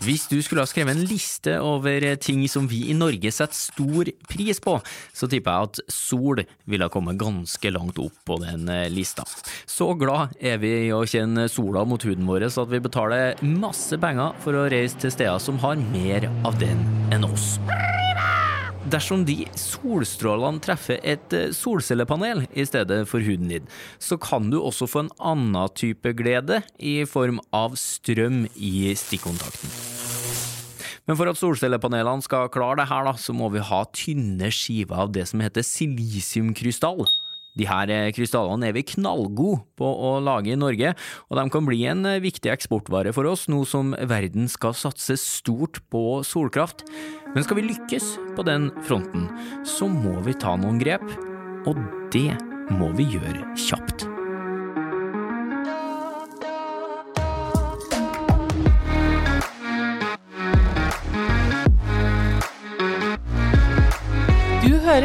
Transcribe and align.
Hvis 0.00 0.24
du 0.30 0.38
skulle 0.40 0.64
ha 0.64 0.68
skrevet 0.68 0.96
en 0.96 1.04
liste 1.04 1.58
over 1.60 2.04
ting 2.22 2.46
som 2.48 2.68
vi 2.70 2.86
i 2.88 2.96
Norge 2.96 3.32
setter 3.34 3.56
stor 3.56 4.08
pris 4.30 4.60
på, 4.64 4.78
så 5.12 5.28
tipper 5.28 5.52
jeg 5.52 5.68
at 5.68 5.80
sol 5.92 6.40
ville 6.64 6.86
ha 6.86 6.92
kommet 6.92 7.20
ganske 7.20 7.72
langt 7.74 8.00
opp 8.00 8.16
på 8.24 8.38
den 8.40 8.64
eh, 8.72 8.88
lista. 8.92 9.26
Så 9.68 9.92
glad 10.00 10.36
er 10.40 10.56
vi 10.62 10.72
i 10.86 10.94
å 10.96 11.04
kjenne 11.04 11.50
sola 11.52 11.84
mot 11.84 12.04
huden 12.06 12.28
vår 12.28 12.48
så 12.48 12.64
at 12.64 12.72
vi 12.72 12.80
betaler 12.80 13.44
masse 13.44 14.00
penger 14.00 14.36
for 14.40 14.56
å 14.56 14.68
reise 14.72 14.96
til 15.04 15.12
steder 15.12 15.40
som 15.42 15.60
har 15.60 15.76
mer 15.90 16.30
av 16.48 16.56
den 16.62 16.80
enn 17.12 17.28
oss. 17.28 17.58
Dersom 18.90 19.26
de 19.28 19.44
solstrålene 19.60 20.62
treffer 20.64 20.98
et 21.04 21.36
eh, 21.36 21.52
solcellepanel 21.54 22.46
i 22.56 22.64
stedet 22.66 23.02
for 23.10 23.22
huden 23.22 23.52
din, 23.52 23.68
så 24.00 24.16
kan 24.16 24.48
du 24.50 24.58
også 24.58 24.88
få 24.88 25.04
en 25.04 25.14
annen 25.32 25.76
type 25.76 26.14
glede 26.16 26.62
i 26.78 27.02
form 27.04 27.42
av 27.52 27.76
strøm 27.78 28.46
i 28.56 28.90
stikkontakten. 28.96 29.89
Men 31.10 31.18
for 31.18 31.26
at 31.26 31.40
solcellepanelene 31.40 32.22
skal 32.22 32.46
klare 32.54 32.78
det 32.78 32.84
her, 32.86 33.08
så 33.18 33.34
må 33.34 33.48
vi 33.50 33.58
ha 33.66 33.80
tynne 33.90 34.46
skiver 34.54 35.08
av 35.08 35.10
det 35.10 35.24
som 35.26 35.42
heter 35.42 35.66
silisiumkrystall. 35.66 37.02
De 37.58 37.66
her 37.66 37.90
eh, 37.90 38.12
krystallene 38.14 38.68
er 38.68 38.76
vi 38.76 38.84
knallgode 38.92 39.64
på 39.74 39.88
å 39.90 40.12
lage 40.22 40.52
i 40.54 40.58
Norge, 40.60 40.92
og 41.26 41.40
de 41.40 41.44
kan 41.50 41.66
bli 41.66 41.80
en 41.90 42.06
eh, 42.06 42.20
viktig 42.22 42.52
eksportvare 42.54 43.10
for 43.16 43.26
oss 43.26 43.48
nå 43.50 43.64
som 43.66 43.90
verden 43.98 44.46
skal 44.46 44.76
satse 44.78 45.18
stort 45.18 45.82
på 45.90 46.20
solkraft. 46.22 46.86
Men 47.34 47.42
skal 47.42 47.58
vi 47.58 47.66
lykkes 47.72 48.12
på 48.38 48.46
den 48.46 48.70
fronten, 48.86 49.26
så 49.66 49.90
må 49.90 50.14
vi 50.22 50.38
ta 50.38 50.54
noen 50.62 50.78
grep, 50.78 51.10
og 51.66 51.82
det 52.14 52.38
må 52.78 52.94
vi 52.94 53.10
gjøre 53.16 53.50
kjapt. 53.58 54.06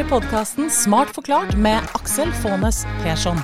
Podkasten 0.06 0.68
Smart 0.70 1.10
forklart 1.10 1.56
med 1.58 1.82
Aksel 1.98 2.30
Faanes 2.38 2.84
Persson. 3.02 3.40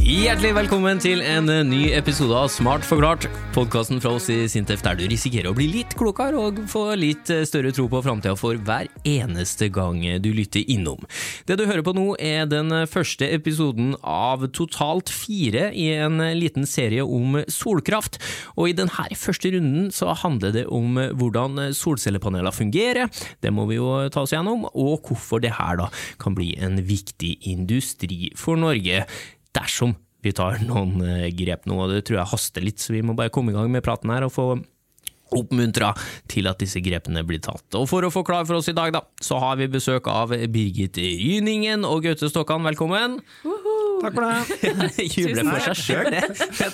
Hjertelig 0.00 0.54
velkommen 0.56 0.98
til 1.02 1.20
en 1.20 1.50
ny 1.68 1.90
episode 1.92 2.34
av 2.34 2.48
Smart 2.48 2.86
forklart, 2.88 3.28
podkasten 3.54 4.00
fra 4.00 4.14
oss 4.16 4.30
i 4.32 4.42
Sintef 4.48 4.80
der 4.86 4.96
du 4.96 5.04
risikerer 5.12 5.52
å 5.52 5.54
bli 5.56 5.68
litt 5.74 5.92
klokere 5.98 6.40
og 6.40 6.64
få 6.72 6.86
litt 6.98 7.28
større 7.28 7.70
tro 7.76 7.86
på 7.92 8.00
framtida 8.02 8.32
for 8.40 8.56
hver 8.56 8.89
eneste 9.08 9.70
gang 9.72 10.02
du 10.22 10.30
lytter 10.34 10.64
innom. 10.70 11.04
Det 11.48 11.58
du 11.58 11.66
hører 11.68 11.84
på 11.86 11.94
nå 11.96 12.06
er 12.20 12.48
den 12.50 12.72
første 12.90 13.28
episoden 13.30 13.94
av 14.02 14.46
totalt 14.56 15.12
fire 15.12 15.70
i 15.76 15.90
en 16.00 16.20
liten 16.36 16.66
serie 16.68 17.04
om 17.04 17.40
solkraft, 17.50 18.20
og 18.56 18.70
i 18.70 18.76
denne 18.76 19.08
første 19.18 19.52
runden 19.54 19.90
så 19.94 20.14
handler 20.24 20.54
det 20.54 20.66
om 20.68 20.98
hvordan 21.18 21.70
solcellepaneler 21.76 22.54
fungerer, 22.54 23.10
det 23.40 23.52
må 23.54 23.66
vi 23.70 23.78
jo 23.78 23.92
ta 24.12 24.24
oss 24.24 24.34
gjennom, 24.34 24.66
og 24.70 25.06
hvorfor 25.08 25.42
det 25.42 25.54
her 25.56 25.80
kan 26.20 26.36
bli 26.36 26.52
en 26.60 26.80
viktig 26.84 27.36
industri 27.50 28.30
for 28.38 28.58
Norge. 28.60 29.04
Dersom 29.56 29.94
vi 30.24 30.32
tar 30.36 30.60
noen 30.66 31.00
eh, 31.04 31.30
grep 31.36 31.66
nå, 31.68 31.78
og 31.84 31.94
det 31.94 32.04
tror 32.08 32.20
jeg 32.20 32.32
haster 32.34 32.64
litt, 32.64 32.82
så 32.82 32.94
vi 32.94 33.04
må 33.06 33.16
bare 33.18 33.32
komme 33.32 33.54
i 33.54 33.56
gang 33.56 33.70
med 33.72 33.84
praten 33.86 34.12
her 34.12 34.26
og 34.26 34.34
få 34.34 34.46
oppmuntra 35.36 35.92
til 36.30 36.48
at 36.50 36.60
disse 36.62 36.82
grepene 36.84 37.22
blir 37.26 37.42
tatt. 37.44 37.66
Og 37.78 37.88
for 37.90 38.06
å 38.06 38.12
forklare 38.12 38.48
for 38.48 38.58
oss 38.60 38.70
i 38.72 38.76
dag, 38.76 38.92
da, 38.94 39.04
så 39.22 39.40
har 39.42 39.58
vi 39.60 39.68
besøk 39.70 40.08
av 40.10 40.34
Birgit 40.52 40.98
Ryningen 41.00 41.86
og 41.88 42.04
Gaute 42.06 42.30
Stokkan, 42.30 42.64
velkommen. 42.66 43.18
Takk 44.00 44.16
for 44.16 44.24
det. 44.24 44.70
Jubler 45.16 45.50
for 45.50 45.66
seg 45.68 45.80
sjøl, 45.80 46.08
det. 46.14 46.22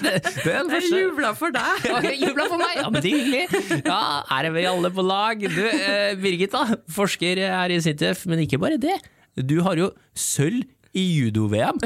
det, 0.05 0.15
det 0.45 0.53
er 0.55 0.77
Jeg 0.77 0.93
jubla 0.93 1.33
for 1.39 1.55
deg! 1.55 1.89
Jeg 2.07 2.21
jubla 2.23 2.47
for 2.53 2.62
meg! 2.62 2.77
Ja, 2.79 2.87
men 2.93 3.03
det 3.03 3.11
er 3.11 3.19
hyggelig. 3.19 3.83
Ja, 3.83 4.01
her 4.31 4.49
er 4.51 4.55
vi 4.55 4.67
alle 4.71 4.93
på 4.95 5.05
lag. 5.07 5.43
Du, 5.43 5.62
eh, 5.67 6.15
Birgit, 6.23 6.55
da. 6.55 6.79
Forsker 6.97 7.43
her 7.43 7.75
i 7.75 7.81
Sintef, 7.83 8.25
men 8.31 8.45
ikke 8.47 8.61
bare 8.62 8.78
det. 8.81 8.97
Du 9.37 9.59
har 9.66 9.78
jo 9.81 9.91
sølv 10.16 10.65
i 10.97 11.05
judo-VM. 11.19 11.83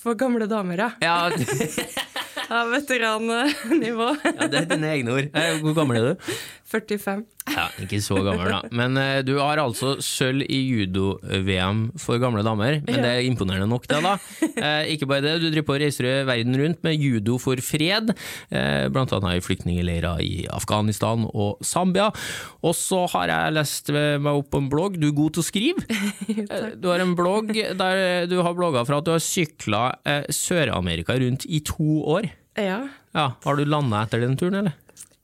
For 0.00 0.16
gamle 0.16 0.48
damer, 0.48 0.86
ja. 0.86 0.90
Ja, 1.04 1.16
ja 2.50 2.64
Veterannivå. 2.70 4.08
ja, 4.24 4.48
det 4.50 4.60
er 4.64 4.68
dine 4.74 4.90
egne 4.96 5.16
ord. 5.18 5.30
Hvor 5.62 5.76
gammel 5.76 6.00
er 6.00 6.06
du? 6.12 6.34
45. 6.74 7.22
Ja, 7.54 7.66
Ikke 7.84 7.98
så 8.02 8.16
gammel, 8.24 8.48
da. 8.50 8.60
Men 8.74 8.96
eh, 8.98 9.18
du 9.22 9.34
har 9.38 9.60
altså 9.62 9.94
sølv 10.02 10.42
i 10.48 10.58
judo-VM 10.72 11.82
for 12.00 12.18
gamle 12.22 12.42
damer. 12.46 12.78
Men 12.86 13.02
det 13.04 13.10
er 13.10 13.26
imponerende 13.28 13.68
nok, 13.70 13.84
det, 13.90 14.00
da. 14.04 14.14
Eh, 14.42 14.90
ikke 14.94 15.06
bare 15.10 15.22
det, 15.26 15.34
du 15.42 15.48
driver 15.52 15.66
på 15.68 15.76
og 15.76 15.82
reiser 15.84 16.08
verden 16.28 16.56
rundt 16.58 16.80
med 16.86 16.96
judo 16.98 17.36
for 17.42 17.60
fred, 17.64 18.10
eh, 18.50 18.86
blant 18.94 19.12
annet 19.14 19.38
i 19.38 19.44
flyktningleirer 19.44 20.22
i 20.24 20.32
Afghanistan 20.54 21.26
og 21.30 21.60
Zambia. 21.64 22.08
Og 22.64 22.74
så 22.78 23.04
har 23.14 23.30
jeg 23.34 23.56
lest 23.58 23.92
meg 23.94 24.30
opp 24.32 24.50
på 24.54 24.62
en 24.64 24.70
blogg, 24.72 24.98
du 25.00 25.08
er 25.10 25.16
god 25.16 25.36
til 25.38 25.44
å 25.44 25.48
skrive. 25.50 25.84
Eh, 26.44 26.70
Du 26.80 26.88
har 26.90 27.00
en 27.02 27.14
blogg 27.16 27.50
der 27.78 28.26
du 28.28 28.36
har 28.44 28.54
blogga 28.56 28.82
fra 28.86 28.98
at 29.00 29.06
du 29.06 29.12
har 29.14 29.22
sykla 29.22 29.82
eh, 30.08 30.24
Sør-Amerika 30.32 31.14
rundt 31.20 31.44
i 31.48 31.60
to 31.64 32.00
år. 32.10 32.26
Ja. 32.58 32.80
Ja, 33.14 33.26
Har 33.44 33.56
du 33.58 33.64
landa 33.68 34.02
etter 34.04 34.22
den 34.24 34.36
turen, 34.38 34.56
eller? 34.60 34.74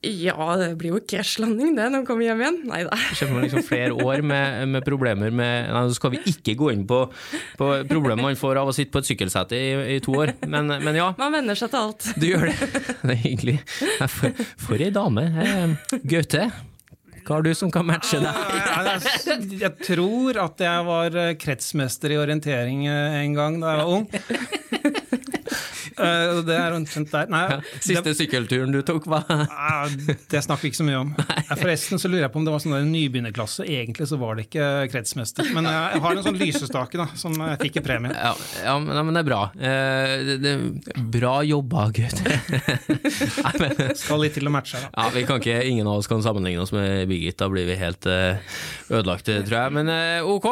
Ja, 0.01 0.57
det 0.57 0.71
blir 0.81 0.95
jo 0.95 0.99
krasjlanding 1.05 1.75
det 1.77 1.85
når 1.91 1.99
man 1.99 2.07
kommer 2.09 2.25
hjem 2.25 2.41
igjen. 2.41 2.55
Nei 2.71 2.79
da. 2.89 2.97
Skjønner 3.13 3.35
kommer 3.35 3.45
liksom 3.45 3.65
flere 3.69 3.93
år 3.93 4.23
med, 4.25 4.63
med 4.73 4.87
problemer 4.87 5.29
med 5.29 5.69
Nei, 5.69 5.83
så 5.91 5.99
skal 5.99 6.15
vi 6.15 6.23
ikke 6.31 6.55
gå 6.57 6.71
inn 6.73 6.87
på, 6.89 7.03
på 7.61 7.69
problemet 7.91 8.25
man 8.25 8.39
får 8.41 8.63
av 8.63 8.71
å 8.71 8.75
sitte 8.77 8.95
på 8.95 9.03
et 9.03 9.11
sykkelsete 9.11 9.61
i, 9.61 9.69
i 9.97 10.01
to 10.01 10.17
år, 10.17 10.33
men, 10.49 10.73
men 10.81 10.97
ja. 10.97 11.11
Man 11.21 11.37
venner 11.37 11.59
seg 11.59 11.75
til 11.75 11.83
alt. 11.85 12.09
Du 12.17 12.27
gjør 12.31 12.49
det. 12.49 12.57
Det 13.11 13.13
er 13.13 13.21
hyggelig. 13.27 13.59
For, 14.09 14.43
for 14.61 14.81
ei 14.81 14.91
dame. 14.95 15.27
Eh, 15.45 15.95
Gaute, 16.09 16.49
hva 17.27 17.37
har 17.37 17.45
du 17.45 17.53
som 17.57 17.73
kan 17.73 17.85
matche 17.89 18.21
deg? 18.23 18.41
Jeg, 19.29 19.49
jeg 19.61 19.73
tror 19.85 20.41
at 20.47 20.65
jeg 20.65 20.87
var 20.89 21.21
eh, 21.27 21.35
kretsmester 21.41 22.17
i 22.17 22.21
orientering 22.21 22.87
eh, 22.89 23.21
en 23.21 23.37
gang 23.37 23.61
da 23.61 23.77
jeg 23.77 23.85
var 23.85 23.93
ung. 23.99 24.09
Eh, 26.01 26.41
Det 26.47 26.55
er 26.55 26.75
omtrent 26.75 27.11
der. 27.13 27.29
Nei, 27.33 27.59
Siste 27.83 28.13
sykkelturen 28.17 28.73
du 28.73 28.81
tok, 28.87 29.07
hva? 29.11 29.21
det, 29.91 30.17
det 30.31 30.43
snakker 30.45 30.67
vi 30.67 30.71
ikke 30.71 30.79
så 30.79 30.87
mye 30.87 31.01
om. 31.03 31.11
Forresten 31.61 32.01
så 32.01 32.09
lurer 32.11 32.25
jeg 32.27 32.33
på 32.35 32.41
om 32.41 32.47
det 32.47 32.55
var 32.55 32.63
sånn 32.63 32.75
der 32.77 32.87
nybegynnerklasse. 32.87 33.67
Egentlig 33.69 34.07
så 34.09 34.19
var 34.21 34.39
det 34.39 34.47
ikke 34.47 34.69
kretsmester. 34.93 35.51
Men 35.57 35.69
jeg, 35.69 36.01
har 36.05 36.17
en 36.17 36.25
sånn 36.25 36.39
lysestake 36.41 37.01
da, 37.01 37.09
som 37.21 37.35
jeg 37.37 37.59
fikk 37.65 37.81
i 37.81 37.85
premie. 37.85 38.15
Ja, 38.15 38.33
ja, 38.65 38.77
men, 38.83 39.01
men 39.09 39.19
det 39.19 39.25
er 39.25 39.29
bra. 39.29 39.41
Eh, 39.57 40.15
det, 40.29 40.37
det, 40.45 40.55
bra 41.17 41.35
jobba, 41.47 41.89
gutt. 41.97 42.23
Skal 44.01 44.23
litt 44.25 44.39
til 44.39 44.49
å 44.49 44.55
matche. 44.55 44.79
her, 44.79 44.87
da. 44.89 44.93
Ja, 44.95 45.15
vi 45.17 45.25
kan 45.29 45.43
ikke, 45.43 45.59
Ingen 45.71 45.91
av 45.91 46.01
oss 46.01 46.09
kan 46.11 46.23
sammenligne 46.25 46.63
oss 46.65 46.73
med 46.77 47.09
Birgit, 47.11 47.39
da 47.41 47.51
blir 47.53 47.69
vi 47.69 47.77
helt 47.81 48.07
eh, 48.11 48.41
ødelagte, 48.89 49.41
tror 49.49 49.59
jeg. 49.65 49.77
Men 49.81 49.93
ok, 50.25 50.49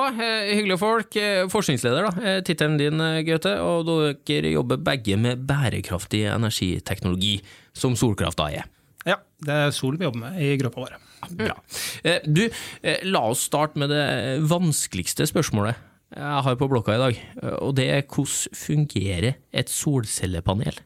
hyggelige 0.50 0.80
folk. 0.82 1.20
Forskningsleder, 1.54 2.10
da. 2.10 2.36
Tittelen 2.46 2.78
din, 2.80 3.02
Gaute. 3.28 3.54
Og 3.64 3.88
dere 4.28 4.52
jobber 4.52 4.80
begge 4.88 5.18
med 5.20 5.44
bærekraftig 5.48 6.24
energiteknologi, 6.32 7.36
som 7.76 7.96
solkraft 7.98 8.40
da 8.40 8.48
er. 8.62 8.70
Ja, 9.08 9.20
det 9.44 9.54
er 9.54 9.74
sol 9.76 9.96
vi 10.00 10.08
jobber 10.08 10.24
med 10.26 10.40
i 10.42 10.54
gruppa 10.60 10.82
vår. 10.86 10.96
Bra. 11.38 11.54
Eh, 12.06 12.24
du, 12.26 12.44
eh, 12.82 13.04
la 13.08 13.24
oss 13.32 13.44
starte 13.48 13.78
med 13.80 13.90
det 13.90 14.04
vanskeligste 14.48 15.26
spørsmålet 15.28 15.84
jeg 16.08 16.44
har 16.44 16.54
på 16.56 16.68
blokka 16.70 16.94
i 16.94 17.00
dag. 17.02 17.18
eh, 17.42 17.56
Og 17.60 17.74
det 17.76 17.88
er 17.92 18.06
hvordan 18.08 18.54
fungerer 18.56 19.34
et 19.52 19.68
solcellepanel? 19.68 20.78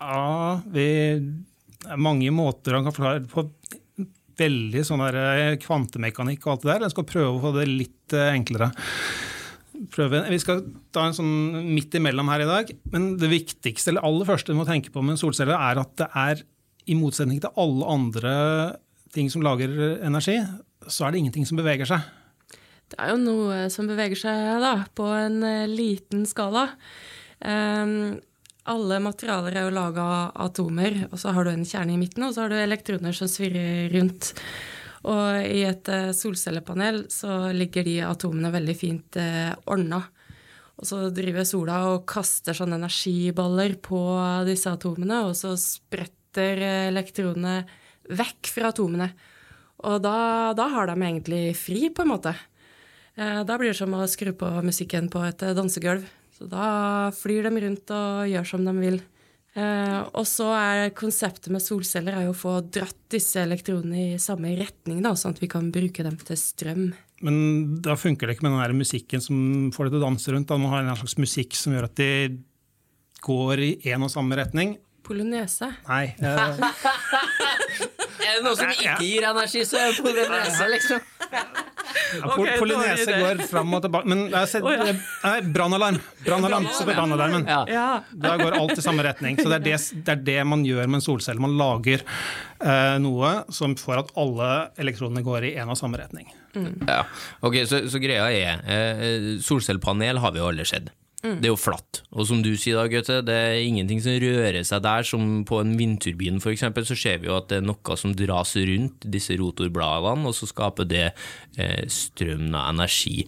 Ja, 0.00 0.60
vi, 0.72 0.86
det 1.20 1.90
er 1.92 2.00
mange 2.00 2.30
måter 2.34 2.74
han 2.74 2.86
kan 2.88 2.96
forklare 2.96 3.26
på. 3.30 3.46
Veldig 4.40 4.82
sånn 4.88 5.02
eh, 5.04 5.58
kvantemekanikk 5.60 6.46
og 6.46 6.52
alt 6.54 6.62
det 6.64 6.70
der. 6.72 6.84
Jeg 6.86 6.94
skal 6.94 7.08
prøve 7.10 7.32
å 7.34 7.42
få 7.42 7.50
det 7.58 7.66
litt 7.68 8.14
eh, 8.16 8.32
enklere. 8.32 8.70
Prøve. 9.90 10.22
Vi 10.30 10.38
skal 10.42 10.62
ta 10.94 11.08
en 11.08 11.16
sånn 11.16 11.34
midt 11.74 11.94
imellom 11.98 12.30
her 12.32 12.44
i 12.44 12.48
dag. 12.48 12.70
Men 12.94 13.12
det 13.20 13.30
viktigste, 13.32 13.92
eller 13.92 14.06
aller 14.06 14.28
første 14.28 14.54
du 14.54 14.58
må 14.58 14.68
tenke 14.68 14.92
på 14.94 15.02
med 15.02 15.16
en 15.16 15.20
solcelle, 15.20 15.56
er 15.56 15.82
at 15.82 15.92
det 16.00 16.08
er, 16.14 16.46
i 16.90 16.96
motsetning 16.96 17.42
til 17.42 17.52
alle 17.60 17.86
andre 17.92 18.32
ting 19.14 19.28
som 19.30 19.44
lager 19.44 19.70
energi, 20.06 20.38
så 20.88 21.06
er 21.06 21.12
det 21.12 21.20
ingenting 21.20 21.46
som 21.46 21.60
beveger 21.60 21.86
seg. 21.86 22.06
Det 22.90 22.98
er 22.98 23.12
jo 23.12 23.20
noe 23.20 23.68
som 23.70 23.86
beveger 23.86 24.18
seg 24.18 24.62
da, 24.62 24.72
på 24.96 25.06
en 25.14 25.42
eh, 25.46 25.68
liten 25.70 26.24
skala. 26.26 26.64
Um, 27.38 28.18
alle 28.70 28.98
materialer 29.02 29.56
er 29.56 29.68
jo 29.68 29.74
laga 29.76 30.02
av 30.04 30.48
atomer, 30.48 31.04
og 31.10 31.20
så 31.20 31.34
har 31.36 31.46
du 31.46 31.52
en 31.52 31.66
kjerne 31.66 31.94
i 31.94 32.00
midten, 32.00 32.26
og 32.26 32.34
så 32.34 32.44
har 32.44 32.52
du 32.52 32.58
elektroner 32.58 33.14
som 33.16 33.30
svirrer 33.30 33.88
rundt. 33.94 34.32
Og 35.08 35.46
i 35.48 35.62
et 35.64 35.88
eh, 35.88 36.10
solcellepanel 36.16 37.06
så 37.12 37.50
ligger 37.56 37.86
de 37.86 37.96
atomene 38.04 38.52
veldig 38.52 38.76
fint 38.76 39.16
eh, 39.20 39.52
ordna. 39.70 40.02
Og 40.80 40.88
så 40.88 41.00
driver 41.12 41.46
sola 41.48 41.78
og 41.92 42.04
kaster 42.08 42.56
sånne 42.56 42.78
energiballer 42.80 43.76
på 43.84 44.00
disse 44.48 44.72
atomene, 44.72 45.22
og 45.28 45.34
så 45.38 45.54
spretter 45.60 46.60
eh, 46.60 46.86
elektronene 46.90 47.62
vekk 48.10 48.52
fra 48.52 48.72
atomene. 48.74 49.10
Og 49.88 50.00
da, 50.04 50.52
da 50.56 50.68
har 50.74 50.90
de 50.90 50.98
egentlig 50.98 51.44
fri, 51.56 51.88
på 51.88 52.04
en 52.04 52.10
måte. 52.10 52.34
Da 53.16 53.56
blir 53.58 53.70
det 53.70 53.78
som 53.78 53.94
å 53.96 54.06
skru 54.08 54.30
på 54.36 54.48
musikken 54.64 55.08
på 55.12 55.22
et 55.24 55.40
dansegulv. 55.56 56.04
Så 56.36 56.46
da 56.48 56.66
flyr 57.16 57.48
de 57.48 57.62
rundt 57.64 57.92
og 57.96 58.28
gjør 58.28 58.48
som 58.48 58.66
de 58.66 58.74
vil. 58.76 59.00
Eh, 59.58 60.00
og 60.14 60.26
så 60.30 60.46
er 60.54 60.92
konseptet 60.94 61.50
med 61.50 61.62
solceller 61.64 62.14
er 62.14 62.28
jo 62.28 62.34
å 62.34 62.38
få 62.38 62.52
dratt 62.70 62.98
disse 63.10 63.42
elektronene 63.42 64.12
i 64.12 64.20
samme 64.22 64.52
retning, 64.58 65.00
da, 65.02 65.16
sånn 65.18 65.34
at 65.34 65.42
vi 65.42 65.50
kan 65.50 65.72
bruke 65.74 66.06
dem 66.06 66.18
til 66.22 66.38
strøm. 66.38 66.84
Men 67.26 67.40
da 67.84 67.96
funker 67.98 68.28
det 68.28 68.36
ikke 68.36 68.46
med 68.46 68.54
den 68.54 68.62
der 68.62 68.76
musikken 68.78 69.24
som 69.24 69.40
får 69.74 69.88
det 69.88 69.96
til 69.96 70.00
å 70.00 70.06
danse 70.06 70.32
rundt. 70.32 70.48
Da 70.48 70.60
Man 70.60 70.72
har 70.72 70.86
en 70.86 71.00
slags 71.02 71.18
musikk 71.20 71.58
som 71.58 71.74
gjør 71.74 71.90
at 71.90 71.98
de 71.98 72.12
går 73.26 73.64
i 73.66 73.72
én 73.90 74.06
og 74.06 74.12
samme 74.12 74.38
retning. 74.38 74.78
Polonese. 75.04 75.68
Nei. 75.88 76.14
Uh... 76.22 76.56
Er 78.20 78.36
det 78.36 78.44
noe 78.44 78.56
som 78.56 78.70
ikke 78.70 78.98
gir 79.00 79.24
energi, 79.26 79.62
så 79.66 79.78
er 79.80 79.94
det 79.94 80.02
polynese, 80.04 80.66
liksom. 80.70 81.00
ja, 82.18 82.30
okay, 82.34 82.58
Polynese 82.60 83.18
går 83.22 83.42
fram 83.50 83.74
og 83.76 83.84
tilbake. 83.84 84.10
Men 84.10 84.26
jeg 84.28 84.50
sett, 84.50 84.66
ja. 84.66 84.94
nei, 85.24 85.34
brannalarm! 85.54 86.00
Brannalarm, 86.26 86.68
så 86.74 86.84
på 86.84 86.94
brannalarmen. 86.94 87.46
Ja. 87.48 87.62
Ja. 87.70 87.88
Da 88.10 88.36
går 88.40 88.58
alt 88.58 88.78
i 88.78 88.84
samme 88.84 89.04
retning. 89.06 89.38
Så 89.40 89.48
det 89.52 89.60
er 89.60 89.66
det, 89.68 89.78
det, 89.94 90.16
er 90.16 90.24
det 90.30 90.38
man 90.48 90.64
gjør 90.66 90.86
med 90.90 91.00
en 91.00 91.06
solcelle. 91.06 91.42
Man 91.42 91.56
lager 91.60 92.04
eh, 92.04 92.96
noe 93.02 93.34
som 93.54 93.76
får 93.78 94.04
at 94.04 94.14
alle 94.20 94.50
elektronene 94.80 95.24
går 95.26 95.50
i 95.50 95.56
en 95.62 95.72
og 95.72 95.78
samme 95.80 96.00
retning. 96.00 96.30
Ja, 96.88 97.04
ok, 97.46 97.62
så, 97.70 97.84
så 97.90 98.00
greia 98.02 98.26
er 98.34 98.64
eh, 98.66 99.28
Solcellepanel 99.44 100.18
har 100.18 100.34
vi 100.34 100.42
jo 100.42 100.48
alle 100.50 100.66
sett. 100.66 100.90
Det 101.20 101.44
er 101.44 101.52
jo 101.52 101.60
flatt. 101.60 102.02
Og 102.16 102.26
som 102.28 102.40
du 102.44 102.54
sier 102.56 102.78
da, 102.78 102.86
Gaute, 102.88 103.20
det 103.26 103.34
er 103.36 103.62
ingenting 103.62 104.00
som 104.00 104.16
rører 104.22 104.62
seg 104.66 104.84
der. 104.86 105.06
Som 105.06 105.42
på 105.48 105.60
en 105.60 105.74
vindturbin 105.76 106.40
eksempel, 106.40 106.86
så 106.88 106.96
ser 106.96 107.20
vi 107.20 107.28
jo 107.28 107.36
at 107.36 107.50
det 107.52 107.60
er 107.60 107.66
noe 107.68 107.96
som 108.00 108.14
dras 108.16 108.54
rundt 108.56 109.04
disse 109.12 109.36
rotorbladene, 109.40 110.28
og 110.30 110.36
så 110.36 110.48
skaper 110.48 110.88
det 110.88 111.08
eh, 111.60 111.82
strøm 111.92 112.48
og 112.54 112.62
energi. 112.62 113.26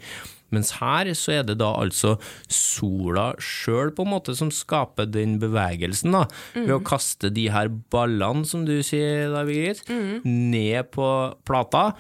Mens 0.52 0.74
her 0.76 1.08
så 1.16 1.38
er 1.38 1.46
det 1.48 1.58
da 1.62 1.70
altså 1.80 2.18
sola 2.52 3.30
sjøl 3.40 3.92
på 3.96 4.04
en 4.04 4.12
måte 4.12 4.34
som 4.36 4.50
skaper 4.52 5.06
den 5.08 5.38
bevegelsen, 5.40 6.12
da. 6.12 6.26
Ved 6.66 6.74
å 6.76 6.82
kaste 6.84 7.30
de 7.32 7.46
her 7.52 7.70
ballene, 7.92 8.44
som 8.48 8.66
du 8.68 8.74
sier 8.84 9.32
da, 9.32 9.46
Birgit, 9.48 9.84
ned 10.24 10.90
på 10.92 11.08
plata. 11.48 11.90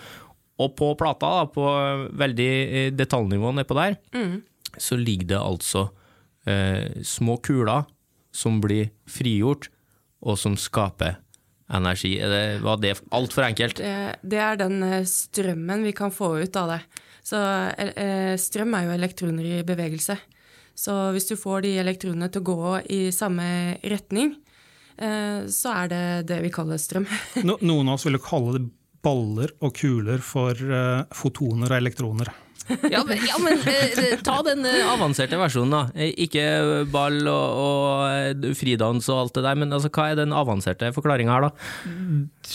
Og 0.60 0.76
på 0.76 0.92
plata, 1.00 1.30
da, 1.40 1.44
på 1.50 1.64
veldig 2.20 2.50
eh, 2.62 2.90
detaljnivå 2.92 3.54
nedpå 3.56 3.74
der, 3.78 3.96
så 4.78 4.96
ligger 4.96 5.34
det 5.34 5.40
altså 5.40 5.88
eh, 6.48 7.02
små 7.04 7.38
kuler 7.44 7.84
som 8.32 8.60
blir 8.62 8.90
frigjort, 9.10 9.68
og 10.22 10.38
som 10.38 10.54
skaper 10.56 11.18
energi. 11.72 12.14
Er 12.22 12.30
det, 12.30 12.44
var 12.62 12.78
det 12.80 12.94
altfor 13.14 13.46
enkelt? 13.46 13.80
Det, 13.82 14.20
det 14.22 14.40
er 14.40 14.60
den 14.60 14.82
eh, 14.86 15.08
strømmen 15.08 15.84
vi 15.86 15.94
kan 15.96 16.14
få 16.14 16.36
ut 16.42 16.60
av 16.60 16.76
det. 16.76 16.80
Så 17.26 17.38
eh, 17.78 18.34
strøm 18.40 18.76
er 18.78 18.86
jo 18.86 18.94
elektroner 18.96 19.48
i 19.58 19.64
bevegelse. 19.66 20.16
Så 20.74 20.94
hvis 21.12 21.28
du 21.28 21.36
får 21.36 21.66
de 21.66 21.76
elektronene 21.82 22.30
til 22.32 22.42
å 22.42 22.48
gå 22.48 22.76
i 22.94 23.02
samme 23.14 23.46
retning, 23.82 24.34
eh, 24.96 25.48
så 25.52 25.74
er 25.82 25.92
det 25.92 26.04
det 26.30 26.40
vi 26.46 26.52
kaller 26.54 26.80
strøm. 26.80 27.08
No, 27.44 27.58
noen 27.60 27.92
av 27.92 27.98
oss 27.98 28.06
ville 28.08 28.22
kalle 28.22 28.56
det 28.58 28.64
baller 29.02 29.50
og 29.62 29.74
kuler 29.74 30.22
for 30.22 30.54
eh, 30.54 31.04
fotoner 31.16 31.72
og 31.72 31.78
elektroner. 31.80 32.30
Ja, 32.92 33.02
men, 33.06 33.18
ja, 33.26 33.38
men 33.42 33.58
eh, 33.68 34.16
ta 34.24 34.38
den 34.46 34.64
eh, 34.68 34.82
avanserte 34.92 35.38
versjonen, 35.40 35.72
da. 35.74 35.82
Eh, 35.98 36.12
Ikke 36.26 36.44
ball 36.92 37.20
og, 37.30 37.62
og 37.62 38.46
fridans 38.58 39.08
og 39.12 39.24
alt 39.24 39.38
det 39.38 39.44
der, 39.48 39.58
men 39.62 39.74
altså, 39.74 39.90
hva 39.92 40.10
er 40.12 40.20
den 40.22 40.34
avanserte 40.36 40.92
forklaringa 40.94 41.34
her, 41.34 41.48
da? 41.48 42.52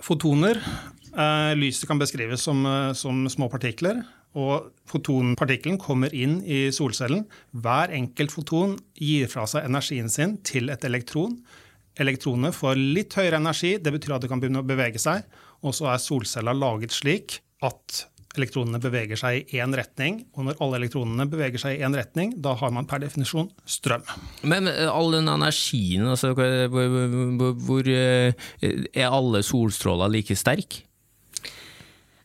Fotoner 0.00 0.58
eh, 0.60 1.52
Lyset 1.58 1.88
kan 1.90 2.00
beskrives 2.00 2.42
som, 2.46 2.64
som 2.96 3.26
små 3.30 3.50
partikler. 3.52 4.02
Og 4.38 4.68
fotonpartikkelen 4.86 5.78
kommer 5.82 6.12
inn 6.14 6.38
i 6.46 6.68
solcellen. 6.74 7.24
Hver 7.50 7.90
enkelt 7.96 8.30
foton 8.30 8.76
gir 8.94 9.26
fra 9.32 9.42
seg 9.50 9.66
energien 9.66 10.10
sin 10.12 10.36
til 10.46 10.70
et 10.70 10.86
elektron. 10.86 11.34
Elektronene 12.00 12.52
får 12.54 12.78
litt 12.78 13.16
høyere 13.18 13.40
energi, 13.42 13.74
det 13.82 13.90
betyr 13.96 14.14
at 14.16 14.22
det 14.22 14.30
kan 14.30 14.38
begynne 14.42 14.62
å 14.62 14.68
bevege 14.68 15.02
seg. 15.02 15.26
Og 15.66 15.74
så 15.76 15.90
er 15.90 15.98
solcella 16.00 16.54
laget 16.54 16.94
slik 16.94 17.40
at 17.66 18.04
elektronene 18.38 18.80
beveger 18.82 19.18
seg 19.18 19.50
i 19.50 19.60
én 19.62 19.74
retning. 19.76 20.20
Og 20.36 20.46
når 20.46 20.60
alle 20.62 20.80
elektronene 20.82 21.26
beveger 21.30 21.62
seg 21.62 21.78
i 21.78 21.86
én 21.86 21.96
retning, 21.96 22.36
da 22.42 22.54
har 22.58 22.74
man 22.74 22.86
per 22.90 23.02
definisjon 23.02 23.50
strøm. 23.68 24.04
Men 24.46 24.70
eh, 24.70 24.86
all 24.90 25.10
den 25.16 25.30
energien, 25.32 26.06
altså, 26.10 26.34
hvor, 26.36 27.56
hvor, 27.66 27.90
eh, 27.90 28.32
Er 28.60 29.10
alle 29.10 29.42
solstråler 29.46 30.12
like 30.12 30.36
sterke? 30.36 30.84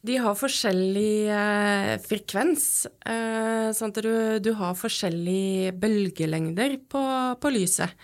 De 0.06 0.20
har 0.22 0.38
forskjellig 0.38 1.26
eh, 1.34 1.96
frekvens, 2.04 2.86
eh, 3.10 3.72
sånn 3.74 3.94
at 3.94 4.04
du, 4.06 4.14
du 4.44 4.52
har 4.60 4.78
forskjellige 4.78 5.74
bølgelengder 5.82 6.78
på, 6.92 7.02
på 7.42 7.54
lyset. 7.56 7.96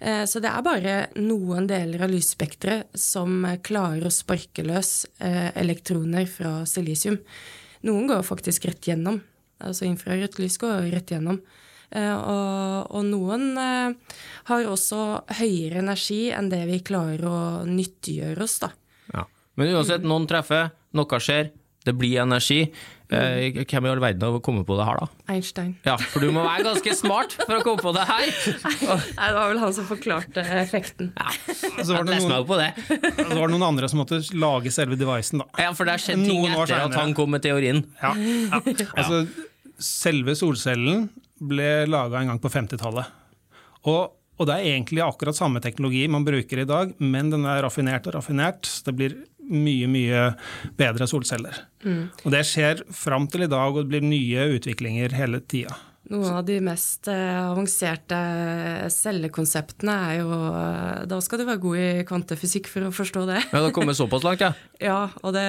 Eh, 0.00 0.24
så 0.24 0.40
det 0.40 0.48
er 0.48 0.64
bare 0.64 0.94
noen 1.20 1.66
deler 1.68 2.06
av 2.06 2.12
lysspekteret 2.12 2.96
som 2.96 3.44
klarer 3.64 4.08
å 4.08 4.12
sparke 4.14 4.64
løs 4.64 5.04
eh, 5.20 5.50
elektroner 5.60 6.24
fra 6.30 6.62
silisium. 6.68 7.18
Noen 7.84 8.08
går 8.08 8.24
faktisk 8.24 8.68
rett 8.70 8.88
gjennom. 8.88 9.20
Altså 9.60 9.84
infrarødt 9.84 10.40
lys 10.40 10.56
går 10.60 10.88
rett 10.94 11.12
gjennom. 11.12 11.42
Eh, 11.92 12.16
og, 12.16 12.88
og 12.96 13.04
noen 13.10 13.50
har 13.60 14.68
også 14.72 15.02
høyere 15.40 15.82
energi 15.84 16.30
enn 16.32 16.48
det 16.52 16.62
vi 16.70 16.80
klarer 16.86 17.26
å 17.28 17.38
nyttiggjøre 17.68 18.46
oss, 18.46 18.56
da. 18.64 18.72
Ja. 19.12 19.26
Men 19.60 19.74
uansett, 19.76 20.06
noen 20.06 20.28
treffer, 20.30 20.72
noe 20.96 21.20
skjer, 21.20 21.52
det 21.86 21.94
blir 21.96 22.20
energi. 22.22 22.64
Eh, 23.10 23.56
hvem 23.66 23.86
i 23.86 23.90
all 23.90 24.00
verden 24.02 24.22
har 24.22 24.42
kommet 24.44 24.66
på 24.68 24.76
det 24.78 24.84
her, 24.86 25.00
da? 25.00 25.22
Einstein. 25.32 25.72
Ja, 25.86 25.96
for 25.98 26.22
du 26.22 26.30
må 26.34 26.44
være 26.44 26.66
ganske 26.68 26.92
smart 26.94 27.34
for 27.40 27.56
å 27.56 27.62
komme 27.66 27.82
på 27.82 27.92
det 27.96 28.04
her. 28.06 28.28
Nei, 28.28 29.30
det 29.30 29.38
var 29.38 29.48
vel 29.50 29.62
han 29.62 29.74
som 29.74 29.88
forklarte 29.88 30.44
effekten. 30.60 31.10
Ja, 31.16 31.32
så 31.80 31.96
var, 31.96 32.06
det 32.06 32.20
meg 32.20 32.28
noen, 32.28 32.46
på 32.46 32.60
det. 32.60 32.68
så 32.86 33.32
var 33.32 33.48
det 33.48 33.54
noen 33.56 33.66
andre 33.72 33.90
som 33.90 34.02
måtte 34.02 34.20
lage 34.36 34.70
selve 34.74 34.98
devicen. 35.00 35.42
da. 35.42 35.48
Ja, 35.64 35.72
for 35.74 35.88
det 35.88 35.96
har 35.96 36.04
skjedd 36.04 36.22
ting 36.28 36.46
etter 36.52 36.76
at 36.84 36.98
han 37.00 37.16
kom 37.18 37.34
med 37.34 37.42
teorien. 37.46 37.82
Ja, 38.02 38.14
ja. 38.14 38.62
Altså, 38.94 39.24
selve 39.80 40.36
solcellen 40.38 41.08
ble 41.40 41.88
laga 41.88 42.20
en 42.20 42.34
gang 42.34 42.40
på 42.42 42.52
50-tallet. 42.52 43.10
Og, 43.88 44.12
og 44.36 44.48
det 44.48 44.58
er 44.58 44.74
egentlig 44.74 45.02
akkurat 45.02 45.36
samme 45.36 45.62
teknologi 45.64 46.04
man 46.12 46.26
bruker 46.26 46.62
i 46.62 46.68
dag, 46.68 46.92
men 47.00 47.32
den 47.32 47.48
er 47.48 47.64
raffinert 47.64 48.06
og 48.06 48.20
raffinert. 48.20 48.68
Så 48.68 48.90
det 48.90 48.96
blir 49.00 49.16
mye, 49.50 49.90
mye 49.90 50.24
bedre 50.78 51.10
solceller. 51.10 51.64
Og 51.84 52.32
det 52.32 52.42
skjer 52.48 52.84
fram 52.94 53.28
til 53.30 53.46
i 53.46 53.50
dag, 53.50 53.74
og 53.74 53.84
det 53.84 53.90
blir 53.92 54.06
nye 54.06 54.50
utviklinger 54.56 55.16
hele 55.16 55.42
tida. 55.44 55.76
Noen 56.10 56.40
av 56.40 56.42
de 56.42 56.56
mest 56.64 57.06
eh, 57.12 57.36
avanserte 57.38 58.16
cellekonseptene 58.90 59.94
er 60.08 60.14
jo 60.18 60.30
eh, 60.32 61.02
Da 61.06 61.20
skal 61.22 61.38
du 61.38 61.44
være 61.46 61.60
god 61.62 61.78
i 61.78 62.04
kvantefysikk 62.08 62.70
for 62.72 62.88
å 62.88 62.90
forstå 62.94 63.22
det. 63.28 63.36
Ja, 63.44 63.60
det 63.60 63.68
har 63.68 63.74
kommet 63.76 63.98
såpass 63.98 64.24
langt, 64.26 64.42
ja. 64.42 64.50
Ja, 64.90 64.98
og, 65.20 65.36
det, 65.36 65.44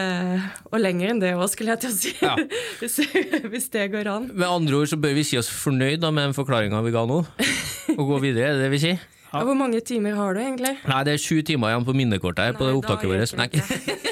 og 0.70 0.78
lenger 0.84 1.14
enn 1.14 1.24
det 1.24 1.32
òg, 1.34 1.48
skulle 1.50 1.74
jeg 1.74 1.82
til 1.86 1.94
å 1.94 1.96
si. 1.96 2.14
Ja. 2.22 2.36
hvis, 2.82 3.00
hvis 3.48 3.72
det 3.74 3.88
går 3.96 4.12
an. 4.12 4.28
Med 4.36 4.46
andre 4.50 4.84
ord 4.84 4.92
så 4.92 5.00
bør 5.02 5.16
vi 5.18 5.25
si 5.25 5.40
oss 5.42 5.50
fornøyd 5.50 6.04
da, 6.04 6.14
med 6.14 6.30
den 6.30 6.38
forklaringa 6.38 6.84
vi 6.86 6.94
ga 6.94 7.08
nå, 7.10 7.24
og 7.98 8.06
gå 8.14 8.22
videre, 8.28 8.52
er 8.52 8.60
det 8.60 8.68
det 8.68 8.75
vi 8.75 8.84
sier? 8.86 9.10
Ja, 9.32 9.46
hvor 9.48 9.56
mange 9.56 9.80
timer 9.88 10.18
har 10.18 10.36
du 10.36 10.42
egentlig? 10.44 10.76
Nei, 10.92 11.04
det 11.08 11.16
er 11.16 11.22
sju 11.24 11.40
timer 11.48 11.72
igjen 11.72 11.88
på 11.88 11.96
minnekortet 11.96 12.50
her 12.50 12.58
på 12.58 12.68
det 12.68 12.74
Nei, 12.74 12.82
opptaket 12.82 13.12
vårt. 13.12 13.38
Nei. 13.40 13.48
ikke. 13.48 14.12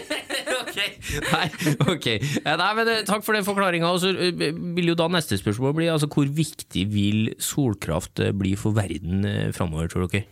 Nei, 1.09 1.45
ok. 1.93 2.07
Nei, 2.45 2.71
men 2.77 2.91
eh, 2.91 3.05
Takk 3.07 3.23
for 3.25 3.37
den 3.37 3.47
forklaringa. 3.47 3.91
Så 4.01 4.13
eh, 4.13 4.49
vil 4.77 4.91
jo 4.91 4.97
da 4.99 5.09
neste 5.11 5.39
spørsmål 5.39 5.75
bli 5.77 5.89
altså, 5.91 6.09
hvor 6.11 6.29
viktig 6.29 6.85
vil 6.93 7.31
solkraft 7.41 8.21
eh, 8.23 8.35
bli 8.35 8.55
for 8.59 8.77
verden 8.77 9.25
framover, 9.55 9.89
tror 9.91 10.09
dere? 10.09 10.27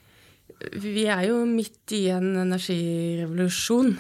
Vi 0.82 1.04
er 1.06 1.28
jo 1.28 1.44
midt 1.46 1.94
i 1.94 2.08
en 2.10 2.32
energirevolusjon, 2.42 3.92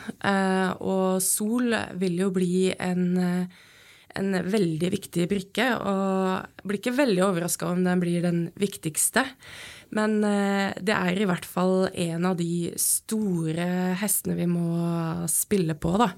og 0.82 1.20
sol 1.22 1.76
vil 2.02 2.16
jo 2.24 2.32
bli 2.34 2.72
en, 2.74 3.04
en 4.18 4.38
veldig 4.52 4.92
viktig 4.94 5.28
brikke. 5.32 5.72
Og 5.78 6.30
jeg 6.34 6.68
blir 6.68 6.82
ikke 6.82 6.98
veldig 6.98 7.26
overraska 7.30 7.72
om 7.72 7.84
den 7.86 8.04
blir 8.04 8.26
den 8.26 8.46
viktigste. 8.60 9.26
Men 9.96 10.20
eh, 10.28 10.76
det 10.84 10.96
er 10.96 11.20
i 11.20 11.28
hvert 11.30 11.48
fall 11.48 11.88
en 11.94 12.28
av 12.28 12.38
de 12.40 12.72
store 12.82 13.68
hestene 14.02 14.38
vi 14.40 14.48
må 14.52 14.70
spille 15.32 15.78
på, 15.80 15.96
da. 16.02 16.12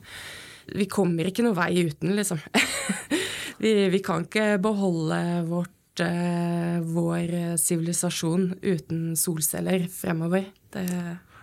Vi 0.70 0.86
kommer 0.90 1.30
ikke 1.30 1.46
noe 1.46 1.58
vei 1.58 1.74
uten, 1.90 2.14
liksom. 2.18 2.42
vi, 3.64 3.74
vi 3.94 4.02
kan 4.06 4.26
ikke 4.26 4.60
beholde 4.62 5.22
vårt 5.50 6.04
eh, 6.06 6.78
vår 6.86 7.58
sivilisasjon 7.62 8.52
uten 8.62 9.10
solceller 9.18 9.88
fremover. 9.94 10.50
Det, 10.74 10.86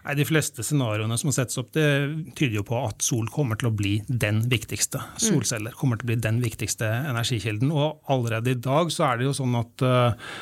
Nei, 0.06 0.14
De 0.14 0.26
fleste 0.28 0.62
scenarioene 0.62 1.18
som 1.18 1.32
settes 1.34 1.58
opp, 1.58 1.72
det 1.74 1.86
tyder 2.38 2.60
jo 2.60 2.66
på 2.66 2.78
at 2.86 3.02
sol 3.02 3.26
kommer 3.32 3.58
til 3.58 3.72
å 3.72 3.74
bli 3.74 3.96
den 4.06 4.44
viktigste. 4.50 5.00
Solceller 5.18 5.74
kommer 5.74 5.98
til 5.98 6.06
å 6.06 6.12
bli 6.12 6.18
den 6.22 6.38
viktigste 6.44 6.86
energikilden. 7.10 7.72
Og 7.74 8.04
allerede 8.12 8.54
i 8.54 8.60
dag 8.68 8.92
så 8.94 9.08
er 9.08 9.18
det 9.18 9.26
jo 9.26 9.34
sånn 9.34 9.56
at 9.58 9.82
uh, 9.82 10.36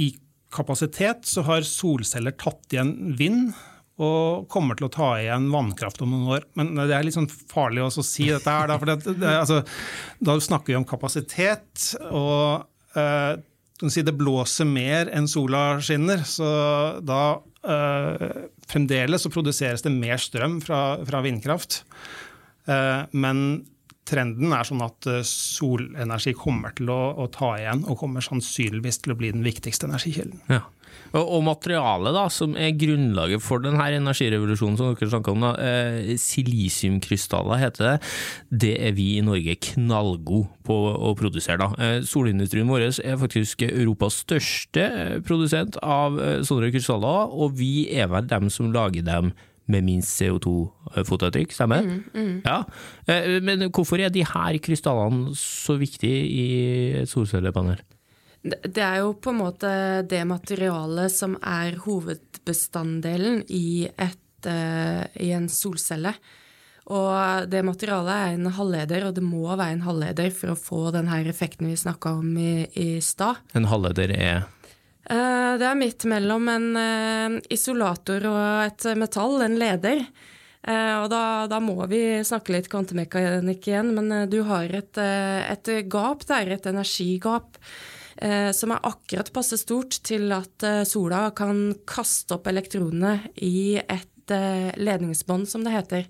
i 0.00 0.14
kapasitet 0.54 1.28
så 1.28 1.44
har 1.44 1.66
solceller 1.68 2.32
tatt 2.40 2.72
igjen 2.72 2.94
vind. 3.18 3.50
Og 4.00 4.46
kommer 4.52 4.76
til 4.76 4.88
å 4.88 4.92
ta 4.92 5.10
igjen 5.20 5.50
vannkraft 5.52 6.00
om 6.04 6.12
noen 6.12 6.32
år. 6.38 6.46
Men 6.56 6.72
det 6.76 6.96
er 6.96 7.04
litt 7.04 7.16
sånn 7.16 7.28
farlig 7.28 7.84
å 7.84 7.90
si 8.04 8.30
dette 8.32 8.52
her. 8.52 8.68
Da, 8.68 8.78
for 8.80 8.92
det, 8.92 9.16
det, 9.20 9.34
altså, 9.42 9.60
da 10.24 10.38
snakker 10.40 10.72
vi 10.72 10.80
om 10.80 10.88
kapasitet. 10.88 11.92
og 12.08 12.96
eh, 12.96 13.36
det 13.76 14.16
blåser 14.16 14.68
mer 14.68 15.12
enn 15.12 15.28
sola 15.28 15.82
skinner, 15.84 16.22
så 16.24 16.46
da 17.04 17.38
eh, 17.66 18.44
fremdeles 18.70 19.26
så 19.26 19.32
produseres 19.32 19.84
det 19.84 19.94
mer 19.94 20.20
strøm 20.22 20.60
fra, 20.64 20.82
fra 21.06 21.22
vindkraft. 21.24 21.82
Uh, 22.66 23.06
men 23.14 23.66
trenden 24.06 24.50
er 24.54 24.66
sånn 24.66 24.82
at 24.82 25.06
uh, 25.06 25.20
solenergi 25.26 26.32
kommer 26.38 26.74
til 26.74 26.90
å, 26.90 26.98
å, 27.14 27.28
ta 27.30 27.52
igjen, 27.60 27.84
og 27.86 28.00
kommer 28.00 28.24
sannsynligvis 28.24 29.04
til 29.04 29.14
å 29.14 29.18
bli 29.18 29.30
den 29.34 29.46
viktigste 29.46 29.86
energikilden. 29.86 30.40
Ja. 30.50 30.64
Og, 31.16 31.40
materialet 31.46 32.14
da, 32.16 32.26
som 32.32 32.56
er 32.58 32.74
grunnlaget 32.76 33.42
for 33.44 33.62
denne 33.64 33.86
energirevolusjonen 33.96 34.76
som 34.76 34.92
dere 34.92 35.08
snakker 35.12 35.32
om, 35.32 35.46
da, 35.46 35.52
eh, 35.62 36.12
silisiumkrystaller 36.20 37.62
heter 37.62 37.88
det, 37.88 37.96
det 38.50 38.74
er 38.88 38.92
vi 38.96 39.08
i 39.16 39.24
Norge 39.24 39.56
knallgode 39.72 40.50
på 40.66 40.76
å 40.92 41.14
produsere. 41.16 41.58
da. 41.58 41.70
Eh, 41.78 42.00
solindustrien 42.02 42.68
vår 42.68 42.88
er 43.00 43.16
faktisk 43.16 43.62
Europas 43.62 44.22
største 44.26 44.82
eh, 44.82 45.18
produsent 45.20 45.78
av 45.82 46.20
eh, 46.20 46.40
sånne 46.42 46.72
krystaller, 46.74 47.32
og 47.32 47.56
vi 47.56 47.88
er 47.90 48.08
vel 48.08 48.26
dem 48.26 48.50
som 48.50 48.72
lager 48.72 49.02
dem 49.02 49.32
med 49.66 49.82
minst 49.82 50.20
CO2-fotavtrykk, 50.20 51.52
stemmer? 51.54 51.82
Mm, 51.82 52.04
mm. 52.14 52.34
Ja. 52.44 52.62
Eh, 53.10 53.40
men 53.42 53.66
hvorfor 53.70 53.98
er 53.98 54.12
de 54.14 54.24
her 54.24 54.58
krystallene 54.62 55.34
så 55.38 55.78
viktige 55.80 56.22
i 56.22 56.46
et 57.02 57.10
solcellepanel? 57.10 57.82
Det 58.46 58.82
er 58.82 59.00
jo 59.02 59.14
på 59.18 59.32
en 59.32 59.40
måte 59.40 59.70
det 60.08 60.22
materialet 60.28 61.12
som 61.12 61.36
er 61.40 61.78
hovedbestanddelen 61.82 63.42
i, 63.48 63.88
et, 63.88 64.48
uh, 64.48 65.04
i 65.22 65.32
en 65.36 65.48
solcelle. 65.50 66.14
Og 66.86 67.48
det 67.50 67.64
materialet 67.66 68.12
er 68.14 68.36
en 68.36 68.52
halvleder, 68.54 69.08
og 69.08 69.16
det 69.16 69.24
må 69.26 69.48
være 69.48 69.74
en 69.74 69.86
halvleder 69.88 70.30
for 70.34 70.52
å 70.52 70.60
få 70.60 70.82
den 70.94 71.10
her 71.10 71.26
effekten 71.26 71.66
vi 71.66 71.78
snakka 71.78 72.14
om 72.20 72.36
i, 72.38 72.68
i 72.78 72.88
stad. 73.02 73.42
En 73.58 73.66
halvleder 73.66 74.14
er? 74.14 74.46
Uh, 75.06 75.56
det 75.58 75.66
er 75.66 75.78
midt 75.78 76.06
mellom 76.10 76.46
en 76.50 76.70
uh, 76.78 77.36
isolator 77.50 78.30
og 78.30 78.46
et 78.68 78.88
metall, 78.98 79.40
en 79.42 79.58
leder. 79.58 80.06
og 80.66 81.04
da, 81.12 81.46
da, 81.46 81.60
må 81.62 81.84
vi 81.86 82.24
snakke 82.26 82.50
litt 82.50 82.66
kvantemekanikk 82.66 83.68
igjen, 83.70 83.92
men 83.94 84.30
du 84.30 84.40
har 84.48 84.72
et, 84.74 84.98
et 84.98 85.68
gap 85.86 86.24
der, 86.26 86.50
et 86.56 86.66
energigap 86.66 87.54
eh, 87.54 87.95
som 88.56 88.72
er 88.72 88.84
akkurat 88.88 89.28
passe 89.34 89.58
stort 89.60 89.98
til 90.06 90.30
at 90.32 90.64
eh, 90.64 90.84
sola 90.88 91.30
kan 91.36 91.74
kaste 91.88 92.38
opp 92.38 92.46
elektronene 92.48 93.32
i 93.44 93.76
et 93.76 94.32
eh, 94.32 94.70
ledningsbånd, 94.80 95.48
som 95.50 95.64
det 95.66 95.74
heter, 95.74 96.06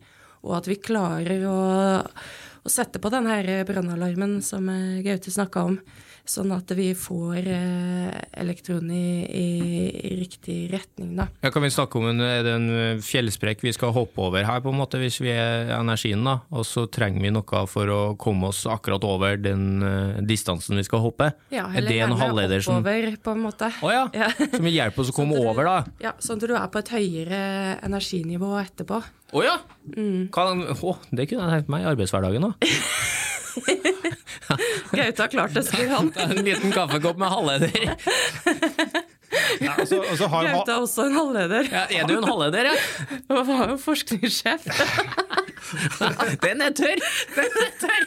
og 0.47 0.61
at 0.61 0.69
vi 0.71 0.79
klarer 0.79 1.47
å, 1.51 1.59
å 2.07 2.71
sette 2.71 3.03
på 3.03 3.11
denne 3.11 3.65
brannalarmen 3.67 4.39
som 4.45 4.69
eh, 4.71 5.03
Gaute 5.07 5.35
snakka 5.35 5.67
om. 5.73 5.81
Sånn 6.27 6.51
at 6.57 6.73
vi 6.75 6.89
får 6.99 7.47
eh, 7.47 8.15
elektron 8.43 8.89
i, 8.91 9.23
i, 9.31 10.15
riktig 10.19 10.57
retning, 10.73 11.13
da. 11.19 11.29
Ja, 11.45 11.53
kan 11.55 11.63
vi 11.63 11.71
snakke 11.71 12.01
om 12.01 12.09
en, 12.11 12.21
en 12.21 13.01
fjellsprekk 13.05 13.63
vi 13.63 13.73
skal 13.77 13.95
hoppe 13.95 14.25
over 14.27 14.47
her, 14.47 14.63
på 14.65 14.73
en 14.73 14.81
måte, 14.81 14.99
hvis 14.99 15.21
vi 15.23 15.31
er 15.31 15.71
energien, 15.77 16.25
da? 16.27 16.41
Og 16.51 16.67
så 16.67 16.89
trenger 16.91 17.23
vi 17.23 17.33
noe 17.35 17.63
for 17.71 17.93
å 17.95 18.01
komme 18.19 18.51
oss 18.51 18.65
akkurat 18.71 19.07
over 19.07 19.39
den 19.39 19.85
uh, 19.85 20.19
distansen 20.27 20.81
vi 20.81 20.87
skal 20.87 21.05
hoppe? 21.05 21.31
Ja, 21.55 21.69
eller 21.71 21.95
gjerne 21.95 22.19
oppover, 22.19 23.13
på 23.23 23.37
en 23.37 23.45
måte. 23.47 23.71
Å 23.71 23.87
oh, 23.87 23.95
ja. 23.95 24.05
ja. 24.17 24.31
Som 24.51 24.67
vil 24.67 24.79
hjelpe 24.81 25.05
oss 25.05 25.13
å 25.15 25.17
komme 25.21 25.39
sånn 25.39 25.53
over, 25.53 25.71
da? 25.71 25.77
Ja, 26.09 26.17
sånn 26.19 26.43
at 26.43 26.51
du 26.51 26.57
er 26.59 26.71
på 26.73 26.83
et 26.83 26.95
høyere 26.97 27.43
energinivå 27.87 28.57
etterpå. 28.65 28.99
Å 29.31 29.39
oh, 29.39 29.47
ja! 29.47 29.61
Mm. 29.95 30.27
Kan, 30.35 30.67
oh, 30.75 30.99
det 31.15 31.31
kunne 31.31 31.47
jeg 31.47 31.63
tenkt 31.63 31.71
meg 31.71 31.87
i 31.87 31.93
arbeidshverdagen, 31.95 32.51
da. 32.51 32.75
Gaute 34.97 35.23
har 35.23 35.29
klart 35.33 35.55
det, 35.55 35.65
skriver 35.67 35.95
han. 35.97 36.13
en 36.31 36.45
liten 36.45 36.73
kaffekopp 36.73 37.19
med 37.19 37.29
halvleder. 37.29 37.93
Ja, 39.61 39.73
altså, 39.79 40.01
altså 40.11 40.27
har, 40.31 40.47
Gaute 40.53 40.73
er 40.73 40.83
også 40.85 41.07
en 41.09 41.17
halvleder. 41.17 41.69
Ja, 41.73 41.85
er 41.91 42.07
du 42.07 42.17
en 42.19 42.25
halvleder, 42.25 42.71
ja? 42.71 42.75
Og 43.35 43.47
var 43.49 43.71
jo 43.73 43.77
forskningssjef. 43.81 44.67
Den 46.45 46.63
er 46.63 46.75
tørr! 46.79 47.01
Den 47.35 47.57
er 47.63 47.73
tørr! 47.81 48.05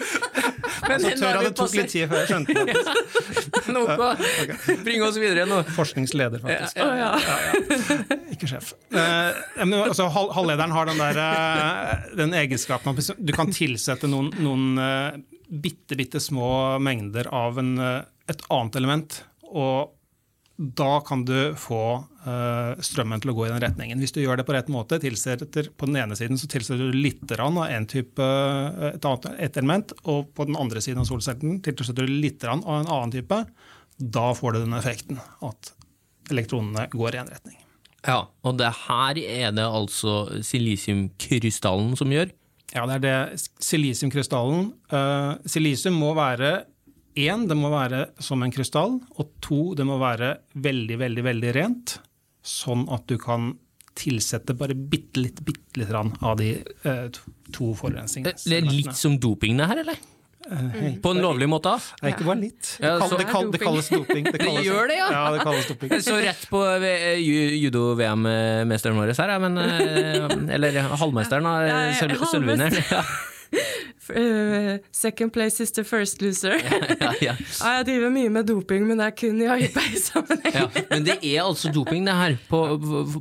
Men 0.87 0.93
altså, 0.95 1.11
tørr 1.19 1.39
hadde 1.39 1.51
tok 1.59 1.75
litt 1.75 1.91
tid 1.91 2.07
før 2.11 2.21
jeg 2.21 2.29
skjønte 2.31 2.55
det. 2.55 2.75
Ja. 2.77 3.63
Noe. 3.75 3.97
Okay. 3.97 4.77
Bring 4.85 5.03
oss 5.05 5.19
videre 5.19 5.45
nå. 5.49 5.59
Forskningsleder, 5.75 6.41
faktisk. 6.45 6.79
Ja, 6.79 6.87
ja. 6.95 8.19
Ikke 8.33 8.49
sjef. 8.49 8.71
Eh, 8.93 9.41
men, 9.65 9.75
altså, 9.81 10.07
halvlederen 10.13 10.73
har 10.75 10.89
den, 10.89 11.03
der, 11.03 11.19
eh, 11.25 12.07
den 12.21 12.37
egenskapen 12.37 12.95
at 12.95 13.11
du 13.19 13.35
kan 13.35 13.51
tilsette 13.53 14.09
noen, 14.09 14.31
noen 14.39 14.79
uh, 14.79 15.19
bitte, 15.49 15.97
bitte 15.97 16.21
små 16.21 16.77
mengder 16.79 17.27
av 17.33 17.57
en, 17.59 17.77
et 18.29 18.43
annet 18.49 18.77
element. 18.79 19.23
og 19.49 19.95
da 20.59 20.99
kan 21.07 21.21
du 21.23 21.55
få 21.55 21.83
uh, 22.27 22.79
strømmen 22.83 23.21
til 23.23 23.31
å 23.31 23.35
gå 23.37 23.45
i 23.47 23.51
den 23.53 23.61
retningen. 23.63 24.01
Hvis 24.03 24.11
du 24.11 24.19
gjør 24.19 24.41
det 24.41 24.45
på 24.47 24.51
rett 24.57 24.67
måte, 24.71 24.97
tilsetter 24.99 25.69
på 25.71 25.87
den 25.87 26.01
ene 26.01 26.17
siden 26.19 26.35
så 26.39 26.49
tilsetter 26.51 26.89
du 26.91 26.97
litt 26.99 27.31
av 27.31 27.61
en 27.63 27.87
type, 27.87 28.25
eh, 28.25 28.89
et, 28.89 29.05
annet, 29.07 29.29
et 29.39 29.59
element, 29.61 29.93
og 30.03 30.33
på 30.35 30.49
den 30.49 30.59
andre 30.59 30.83
siden 30.83 30.99
av 30.99 31.07
solcellen 31.07 31.61
tilsetter 31.63 32.03
du 32.03 32.11
litt 32.11 32.43
av 32.43 32.57
en 32.59 32.91
annen 32.91 33.13
type. 33.15 33.39
Da 33.99 34.25
får 34.35 34.57
du 34.57 34.59
den 34.65 34.75
effekten 34.75 35.23
at 35.47 35.71
elektronene 36.27 36.89
går 36.91 37.15
i 37.15 37.21
en 37.23 37.31
retning. 37.31 37.55
Ja, 38.03 38.25
og 38.43 38.59
det 38.59 38.73
her 38.83 39.15
er 39.15 39.55
det 39.55 39.63
altså 39.63 40.25
silisiumkrystallen 40.43 41.95
som 41.99 42.11
gjør? 42.11 42.35
Ja, 42.75 42.85
det 42.85 42.99
er 42.99 43.05
det 43.05 43.47
silisiumkrystallen. 43.65 44.73
Uh, 44.91 45.39
silisium 45.49 45.97
må 45.97 46.13
være 46.17 46.65
én, 47.19 47.47
det 47.49 47.57
må 47.57 47.71
være 47.73 48.09
som 48.21 48.43
en 48.45 48.53
krystall. 48.53 48.99
Og 49.17 49.33
to, 49.43 49.73
det 49.77 49.87
må 49.89 49.97
være 50.01 50.35
veldig, 50.53 50.99
veldig, 51.01 51.25
veldig 51.25 51.55
rent. 51.57 51.97
Sånn 52.45 52.85
at 52.93 53.07
du 53.09 53.17
kan 53.21 53.55
tilsette 53.99 54.55
bare 54.55 54.77
bitte 54.77 55.19
litt, 55.25 55.41
bitte 55.43 55.81
litt 55.81 55.91
av 55.91 56.37
de 56.39 56.53
uh, 56.85 57.09
to 57.55 57.73
forurensningene. 57.75 58.69
Litt 58.69 58.95
som 58.97 59.17
dopingene 59.19 59.67
her, 59.69 59.83
eller? 59.83 59.99
Uh, 60.47 60.95
På 61.01 61.11
en 61.11 61.19
lovlig 61.21 61.49
måte? 61.51 61.73
Nei, 62.01 62.13
ikke 62.13 62.25
bare 62.25 62.39
litt. 62.39 62.77
Det, 62.79 62.91
kall, 63.01 63.15
det, 63.19 63.25
kall, 63.29 63.49
det 63.53 63.59
kalles 63.61 63.89
doping. 63.91 64.23
Det, 64.31 64.39
kalles, 64.39 64.61
det 64.61 64.67
gjør 64.69 64.87
det, 64.89 64.99
ja? 64.99 65.09
ja 65.13 65.23
det 65.35 65.41
kalles 65.43 65.67
doping. 65.67 65.95
Så 66.05 66.15
rett 66.23 66.45
på 66.49 66.61
eh, 66.79 67.19
judo-VM-mesteren 67.59 68.97
vår 68.97 69.13
her, 69.19 69.35
men 69.43 69.59
eh, 69.61 70.55
Eller 70.55 70.79
halvmesteren, 71.01 71.49
sølvvinneren. 71.99 72.79
Ja. 72.89 73.03
Uh, 74.09 74.77
second 74.91 75.33
place 75.33 75.59
is 75.59 75.71
the 75.71 75.83
first 75.83 76.21
loser. 76.21 76.55
ja, 76.55 77.13
ja. 77.21 77.33
ja, 77.35 77.73
jeg 77.79 77.89
driver 77.91 78.13
mye 78.13 78.31
med 78.33 78.47
doping, 78.49 78.87
men 78.87 79.01
det 79.01 79.09
er 79.09 79.17
kun 79.19 79.41
i 79.43 79.49
arbeidssammenheng. 79.49 80.55
ja, 80.55 80.85
men 80.89 81.05
det 81.05 81.19
er 81.19 81.43
altså 81.43 81.73
doping, 81.73 82.07
det 82.07 82.15
her, 82.15 82.39
på, 82.49 82.63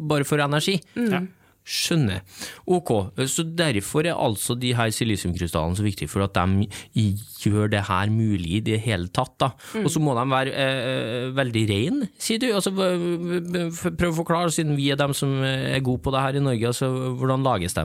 bare 0.09 0.29
for 0.29 0.41
energi? 0.45 0.79
Mm. 0.95 1.29
Skjønner. 1.69 2.23
Ok, 2.65 2.91
så 3.29 3.45
derfor 3.45 4.07
er 4.09 4.17
altså 4.17 4.55
de 4.57 4.71
her 4.77 4.89
silisiumkrystallene 4.95 5.77
så 5.77 5.85
viktige, 5.85 6.09
for 6.09 6.25
at 6.25 6.37
de 6.39 7.05
gjør 7.43 7.69
det 7.75 7.83
her 7.91 8.09
mulig 8.09 8.55
i 8.57 8.61
det 8.65 8.79
hele 8.87 9.11
tatt. 9.13 9.35
da. 9.37 9.51
Mm. 9.77 9.85
Og 9.85 9.93
så 9.93 10.01
må 10.01 10.15
de 10.17 10.25
være 10.31 10.55
eh, 10.57 11.27
veldig 11.37 11.65
rene, 11.69 12.09
sier 12.17 12.41
du. 12.41 12.49
Altså, 12.57 12.73
prøv 12.73 14.15
å 14.15 14.17
forklare, 14.23 14.55
siden 14.55 14.79
vi 14.79 14.89
er 14.89 15.01
dem 15.01 15.13
som 15.17 15.35
er 15.45 15.85
gode 15.85 16.01
på 16.07 16.15
det 16.15 16.23
her 16.25 16.39
i 16.41 16.45
Norge, 16.45 16.71
altså, 16.73 16.89
hvordan 17.21 17.45
lages 17.45 17.77
de? 17.77 17.85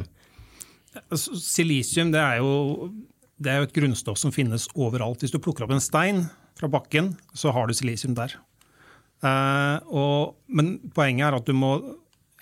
Altså, 1.10 1.36
silisium 1.42 2.14
det 2.14 2.22
er, 2.22 2.40
jo, 2.40 2.88
det 3.36 3.52
er, 3.52 3.60
jo, 3.60 3.68
et 3.68 3.76
grunnstoff 3.76 4.22
som 4.22 4.32
finnes 4.32 4.70
overalt. 4.78 5.26
Hvis 5.26 5.36
du 5.36 5.42
plukker 5.44 5.68
opp 5.68 5.76
en 5.76 5.84
stein 5.84 6.24
fra 6.60 6.72
bakken, 6.72 7.18
så 7.36 7.52
har 7.52 7.68
du 7.68 7.76
silisium 7.76 8.16
der. 8.16 8.38
Uh, 9.24 9.80
og, 9.88 10.34
men 10.52 10.78
poenget 10.96 11.30
er 11.30 11.38
at 11.38 11.48
du 11.48 11.56
må 11.56 11.78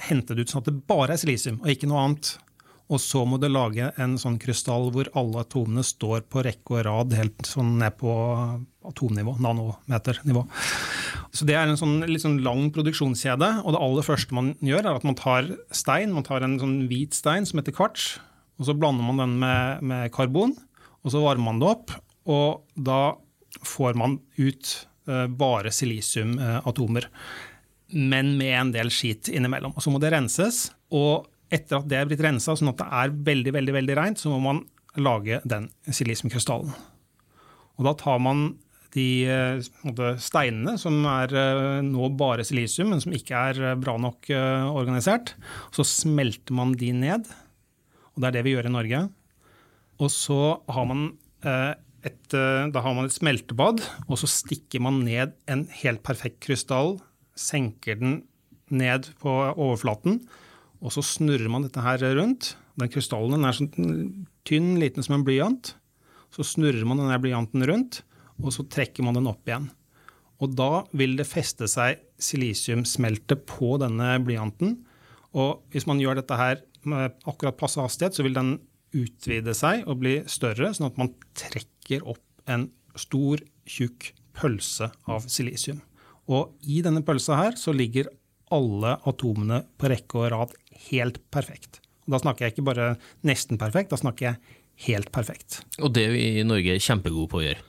hente 0.07 0.35
det 0.35 0.45
ut 0.45 0.53
sånn 0.53 0.63
at 0.63 0.71
det 0.71 0.81
bare 0.89 1.15
er 1.15 1.21
silisium, 1.21 1.59
og 1.61 1.69
ikke 1.73 1.89
noe 1.89 2.05
annet. 2.05 2.33
Og 2.91 2.99
så 2.99 3.21
må 3.23 3.37
du 3.39 3.47
lage 3.47 3.87
en 4.03 4.17
sånn 4.19 4.35
krystall 4.41 4.89
hvor 4.91 5.07
alle 5.15 5.45
atomene 5.45 5.83
står 5.85 6.25
på 6.31 6.43
rekke 6.43 6.75
og 6.75 6.83
rad 6.87 7.13
helt 7.15 7.47
sånn 7.47 7.77
ned 7.79 7.95
på 8.01 8.11
atomnivå, 8.89 9.37
nanometernivå. 9.39 10.43
Så 11.31 11.47
Det 11.47 11.55
er 11.55 11.69
en 11.69 11.79
sånn, 11.79 12.01
litt 12.09 12.23
sånn 12.25 12.41
lang 12.43 12.67
produksjonskjede. 12.75 13.63
og 13.63 13.71
Det 13.71 13.83
aller 13.85 14.03
første 14.03 14.35
man 14.35 14.53
gjør, 14.59 14.83
er 14.83 14.95
at 14.99 15.07
man 15.07 15.15
tar 15.15 15.47
stein, 15.71 16.11
man 16.11 16.27
tar 16.27 16.43
en 16.43 16.59
sånn 16.59 16.87
hvit 16.89 17.15
stein 17.15 17.47
som 17.47 17.61
heter 17.61 17.75
kvarts, 17.75 18.19
og 18.59 18.67
Så 18.67 18.77
blander 18.77 19.01
man 19.01 19.17
den 19.17 19.39
med, 19.39 19.81
med 19.81 20.11
karbon, 20.11 20.53
og 21.03 21.11
så 21.11 21.23
varmer 21.23 21.47
man 21.47 21.59
det 21.59 21.67
opp. 21.71 21.91
Og 22.29 22.61
da 22.75 23.15
får 23.65 23.95
man 23.97 24.19
ut 24.37 24.85
uh, 25.09 25.25
bare 25.25 25.71
silisiumatomer, 25.73 27.07
men 27.93 28.35
med 28.39 28.55
en 28.57 28.73
del 28.75 28.91
skit 28.93 29.29
innimellom. 29.31 29.75
Og 29.75 29.83
Så 29.83 29.93
må 29.93 30.01
det 30.01 30.13
renses. 30.13 30.69
og 30.91 31.27
etter 31.51 31.81
at 31.81 31.87
det 31.91 31.97
er 31.99 32.05
blitt 32.07 32.21
rensa 32.23 32.53
sånn 32.55 32.71
at 32.71 32.79
det 32.79 32.85
er 32.87 33.11
veldig 33.11 33.51
veldig, 33.51 33.73
veldig 33.75 33.95
rent, 33.97 34.19
så 34.19 34.29
må 34.31 34.37
man 34.39 34.61
lage 34.95 35.41
den 35.43 35.65
silisiumkrystallen. 35.83 36.71
Og 37.75 37.83
da 37.83 37.91
tar 37.99 38.21
man 38.23 38.53
de 38.95 39.25
eh, 39.27 39.59
steinene 40.15 40.77
som 40.79 41.03
er 41.11 41.35
eh, 41.35 41.81
nå 41.83 42.07
bare 42.15 42.45
silisium, 42.47 42.93
men 42.93 43.03
som 43.03 43.11
ikke 43.15 43.43
er 43.51 43.75
bra 43.79 43.97
nok 43.99 44.31
organisert. 44.31 45.35
Så 45.75 45.83
smelter 45.83 46.55
man 46.55 46.71
de 46.79 46.93
ned 46.95 47.27
og 48.11 48.23
det 48.23 48.29
er 48.29 48.37
det 48.37 48.43
vi 48.47 48.55
gjør 48.55 48.69
i 48.69 48.73
Norge. 48.73 49.05
Og 50.01 50.11
så 50.11 50.39
har 50.71 50.87
man 50.89 51.05
eh, 51.45 51.73
et, 52.07 52.33
eh, 52.35 52.67
da 52.73 52.83
har 52.83 52.95
man 52.97 53.07
et 53.07 53.15
smeltebad, 53.15 53.83
og 54.07 54.19
så 54.19 54.29
stikker 54.29 54.83
man 54.83 55.01
ned 55.05 55.35
en 55.51 55.67
helt 55.81 56.03
perfekt 56.05 56.41
krystall, 56.45 56.99
senker 57.41 57.99
den 57.99 58.21
ned 58.71 59.09
på 59.21 59.31
overflaten, 59.51 60.21
og 60.81 60.93
så 60.95 61.03
snurrer 61.05 61.49
man 61.51 61.65
dette 61.65 61.83
her 61.83 62.01
rundt. 62.17 62.55
Den 62.79 62.89
krystallen 62.89 63.45
er 63.45 63.57
sånn 63.57 63.71
tynn, 64.47 64.73
liten 64.81 65.05
som 65.05 65.19
en 65.19 65.25
blyant. 65.27 65.75
Så 66.33 66.45
snurrer 66.47 66.87
man 66.87 67.01
denne 67.01 67.19
blyanten 67.21 67.65
rundt, 67.67 68.01
og 68.41 68.53
så 68.55 68.65
trekker 68.65 69.05
man 69.05 69.17
den 69.17 69.29
opp 69.29 69.45
igjen. 69.49 69.67
Og 70.41 70.55
da 70.57 70.85
vil 70.97 71.13
det 71.19 71.27
feste 71.29 71.67
seg 71.69 71.99
silisiumsmelte 72.21 73.37
på 73.45 73.75
denne 73.81 74.15
blyanten. 74.25 74.79
Og 75.37 75.61
hvis 75.73 75.85
man 75.89 76.01
gjør 76.01 76.17
dette 76.17 76.39
her 76.39 76.63
med 76.87 77.13
akkurat 77.29 77.59
passe 77.59 77.83
hastighet, 77.83 78.17
så 78.17 78.25
vil 78.25 78.37
den 78.37 78.55
utvide 78.97 79.53
seg 79.55 79.85
og 79.85 80.01
bli 80.01 80.17
større, 80.31 80.71
sånn 80.73 80.89
at 80.89 80.97
man 80.99 81.13
trekker 81.37 82.07
opp 82.09 82.25
en 82.49 82.71
stor, 82.99 83.39
tjukk 83.69 84.11
pølse 84.35 84.89
av 85.11 85.27
silisium. 85.29 85.83
Og 86.29 86.55
i 86.69 86.81
denne 86.85 87.03
pølsa 87.05 87.37
her 87.39 87.57
så 87.59 87.73
ligger 87.75 88.11
alle 88.51 88.97
atomene 89.07 89.61
på 89.79 89.89
rekke 89.91 90.19
og 90.19 90.31
rad 90.33 90.57
helt 90.89 91.21
perfekt. 91.33 91.79
Og 92.05 92.15
da 92.15 92.21
snakker 92.23 92.45
jeg 92.45 92.55
ikke 92.55 92.67
bare 92.67 92.89
nesten 93.27 93.59
perfekt, 93.61 93.93
da 93.93 93.99
snakker 93.99 94.27
jeg 94.31 94.59
helt 94.87 95.11
perfekt. 95.13 95.61
Og 95.81 95.93
det 95.95 96.07
er 96.07 96.13
vi 96.15 96.25
i 96.41 96.45
Norge 96.47 96.75
er 96.75 96.83
kjempegode 96.83 97.31
på 97.31 97.41
å 97.41 97.45
gjøre. 97.45 97.65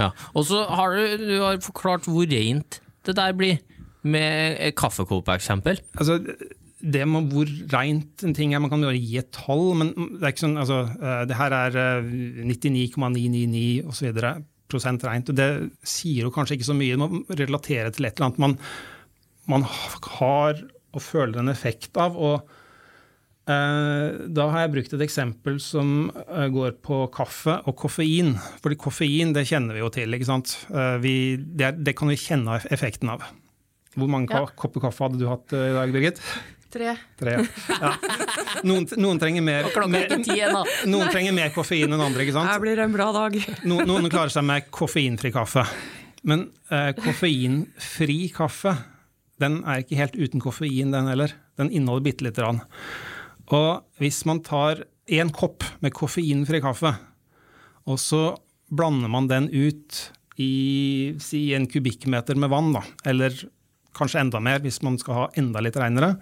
Ja. 0.00 0.10
Og 0.34 0.46
så 0.48 0.62
har 0.66 0.96
du, 0.96 1.24
du 1.24 1.34
har 1.44 1.60
forklart 1.64 2.08
hvor 2.10 2.28
rent 2.30 2.80
det 3.06 3.16
der 3.18 3.34
blir, 3.36 3.60
med 4.06 4.60
kaffekopp-eksempel. 4.78 5.80
Altså, 5.98 6.20
det 6.78 7.06
med 7.10 7.32
hvor 7.32 7.50
reint 7.72 8.22
en 8.26 8.34
ting 8.36 8.52
er, 8.54 8.62
man 8.62 8.70
kan 8.70 8.84
bare 8.84 8.98
gi 8.98 9.18
et 9.18 9.32
tall, 9.34 9.72
men 9.78 9.92
det 9.96 10.22
er 10.22 10.34
ikke 10.34 10.44
sånn, 10.44 10.58
altså, 10.62 10.82
eh, 10.94 11.22
det 11.26 11.38
her 11.38 11.56
er 11.56 11.78
eh, 11.82 12.10
99,999 12.46 13.86
osv. 13.90 14.20
reint. 14.74 15.26
Det 15.36 15.70
sier 15.86 16.22
jo 16.26 16.30
kanskje 16.30 16.56
ikke 16.58 16.70
så 16.70 16.74
mye, 16.76 16.96
det 16.96 16.98
må 16.98 17.24
relatere 17.30 17.92
til 17.92 18.04
et 18.04 18.16
eller 18.18 18.26
annet 18.26 18.38
man, 18.38 18.58
man 19.46 19.62
har 19.62 20.62
og 20.96 21.02
føler 21.02 21.38
en 21.42 21.48
effekt 21.52 21.96
av. 22.00 22.16
og 22.16 22.48
eh, 23.48 24.26
Da 24.32 24.46
har 24.50 24.64
jeg 24.64 24.72
brukt 24.72 24.94
et 24.96 25.04
eksempel 25.04 25.58
som 25.60 26.10
eh, 26.28 26.46
går 26.48 26.78
på 26.82 27.02
kaffe 27.12 27.58
og 27.68 27.76
koffein. 27.76 28.34
Fordi 28.64 28.78
koffein 28.80 29.34
det 29.36 29.46
kjenner 29.50 29.76
vi 29.76 29.82
jo 29.84 29.90
til. 29.92 30.14
ikke 30.16 30.26
sant? 30.30 30.54
Eh, 30.72 30.96
vi, 31.04 31.36
det, 31.36 31.66
er, 31.68 31.72
det 31.76 31.96
kan 31.98 32.08
vi 32.08 32.16
kjenne 32.16 32.60
effekten 32.72 33.12
av. 33.12 33.26
Hvor 33.96 34.08
mange 34.12 34.28
Ja. 34.32 34.46
kopper 34.56 34.80
kaffe 34.88 35.04
hadde 35.06 35.20
du 35.20 35.28
hatt 35.28 35.52
eh, 35.56 35.70
i 35.70 35.76
dag, 35.76 35.92
Birgit? 35.92 36.20
Tre. 36.72 36.96
Tre. 37.20 37.36
Ja. 37.70 37.92
Noen, 38.66 38.86
noen, 38.98 39.20
trenger 39.20 39.44
mer, 39.44 39.68
mer, 39.86 40.08
er 40.10 40.88
noen 40.88 41.10
trenger 41.12 41.34
mer 41.36 41.52
koffein 41.54 41.92
enn 41.92 42.02
andre. 42.02 42.24
ikke 42.24 42.34
sant? 42.34 42.50
Her 42.50 42.62
blir 42.62 42.78
det 42.78 42.86
en 42.88 42.96
bra 42.96 43.10
dag. 43.14 43.36
Noen, 43.68 43.86
noen 43.88 44.10
klarer 44.10 44.32
seg 44.32 44.46
med 44.48 44.66
koffeinfri 44.74 45.30
kaffe. 45.34 45.66
Men 46.26 46.48
eh, 46.74 46.90
koffeinfri 46.98 48.18
kaffe 48.34 48.74
den 49.42 49.60
er 49.68 49.82
ikke 49.82 49.98
helt 50.00 50.16
uten 50.16 50.42
koffein, 50.42 50.94
den 50.94 51.10
heller. 51.10 51.34
Den 51.60 51.70
inneholder 51.70 52.06
bitte 52.08 52.26
lite 52.26 52.42
grann. 52.42 52.62
Og 53.52 53.84
hvis 54.00 54.22
man 54.28 54.42
tar 54.44 54.82
én 55.12 55.30
kopp 55.34 55.64
med 55.84 55.94
koffeinfri 55.94 56.62
kaffe, 56.64 56.94
og 57.86 58.00
så 58.02 58.30
blander 58.72 59.12
man 59.12 59.28
den 59.30 59.50
ut 59.52 60.00
i 60.42 61.14
si 61.22 61.48
en 61.56 61.68
kubikkmeter 61.70 62.36
med 62.40 62.50
vann, 62.52 62.72
da, 62.74 62.82
eller 63.08 63.36
kanskje 63.96 64.22
enda 64.22 64.40
mer 64.42 64.62
hvis 64.64 64.82
man 64.86 64.98
skal 65.00 65.20
ha 65.20 65.28
enda 65.40 65.62
litt 65.64 65.78
reinere, 65.80 66.16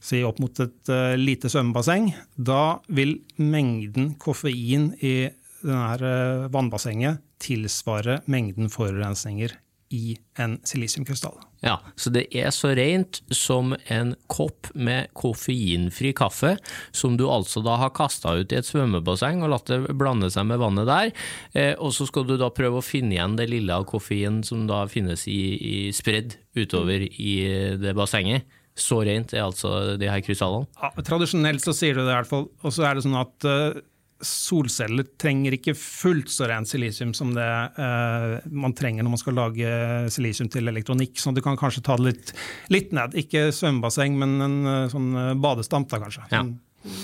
si 0.00 0.22
opp 0.22 0.38
mot 0.42 0.60
et 0.62 0.92
uh, 0.94 1.16
lite 1.18 1.50
svømmebasseng, 1.50 2.12
da 2.36 2.78
vil 2.94 3.18
mengden 3.42 4.14
koffein 4.22 4.92
i 5.02 5.16
denne 5.58 5.88
her, 5.90 6.02
eh, 6.06 6.48
vannbassenget 6.54 7.18
tilsvare 7.42 8.20
mengden 8.30 8.70
forurensninger 8.70 9.56
i 9.90 10.16
en 10.38 10.58
silisiumkrystall. 10.62 11.34
Ja, 11.64 11.78
så 11.98 12.12
det 12.14 12.28
er 12.38 12.52
så 12.54 12.70
rent 12.78 13.20
som 13.34 13.72
en 13.90 14.12
kopp 14.30 14.68
med 14.78 15.10
koffeinfri 15.18 16.12
kaffe, 16.16 16.54
som 16.94 17.16
du 17.18 17.26
altså 17.26 17.62
da 17.66 17.74
har 17.82 17.94
kasta 17.96 18.36
ut 18.38 18.54
i 18.54 18.60
et 18.60 18.68
svømmebasseng 18.68 19.42
og 19.42 19.52
latt 19.54 19.72
det 19.72 19.96
blande 19.98 20.30
seg 20.30 20.46
med 20.50 20.62
vannet 20.62 20.86
der, 20.88 21.10
eh, 21.58 21.74
og 21.74 21.90
så 21.96 22.06
skal 22.08 22.28
du 22.28 22.36
da 22.38 22.52
prøve 22.54 22.78
å 22.78 22.84
finne 22.86 23.16
igjen 23.16 23.34
det 23.38 23.48
lille 23.50 23.74
av 23.74 23.88
koffein 23.90 24.42
som 24.46 24.68
da 24.70 24.84
finnes 24.90 25.26
i, 25.30 25.40
i 25.58 25.76
spredd 25.94 26.38
utover 26.58 27.08
i 27.08 27.34
det 27.80 27.94
bassenget. 27.98 28.46
Så 28.78 29.00
rent 29.02 29.32
er 29.34 29.42
altså 29.42 29.98
de 29.98 30.06
her 30.06 30.22
krystallene. 30.22 30.68
Ja, 30.78 30.92
tradisjonelt 31.02 31.64
så 31.64 31.74
sier 31.74 31.98
du 31.98 32.04
det 32.04 32.12
i 32.12 32.18
hvert 32.20 32.30
fall. 32.30 32.46
Og 32.62 32.74
så 32.74 32.86
er 32.86 32.94
det 32.94 33.02
sånn 33.02 33.18
at 33.18 33.46
eh, 33.48 33.80
solceller 34.24 35.06
trenger 35.20 35.54
ikke 35.54 35.74
fullt 35.78 36.30
så 36.32 36.48
rent 36.50 36.66
silisium 36.66 37.12
som 37.14 37.30
det 37.36 37.44
uh, 37.78 38.38
man 38.50 38.74
trenger 38.74 39.04
når 39.06 39.12
man 39.14 39.20
skal 39.20 39.36
lage 39.38 39.68
silisium 40.10 40.48
til 40.50 40.66
elektronikk. 40.70 41.18
Så 41.22 41.30
du 41.36 41.42
kan 41.44 41.58
kanskje 41.60 41.84
ta 41.86 41.94
det 42.00 42.08
litt, 42.08 42.32
litt 42.74 42.94
ned. 42.96 43.14
Ikke 43.20 43.48
svømmebasseng, 43.54 44.16
men 44.18 44.34
en 44.42 44.56
uh, 44.66 44.88
sånn 44.90 45.12
eh, 45.14 45.34
badestamp, 45.38 45.90
da 45.92 46.02
kanskje. 46.02 46.26
Ja. 46.32 46.42
Sånn- 46.42 46.56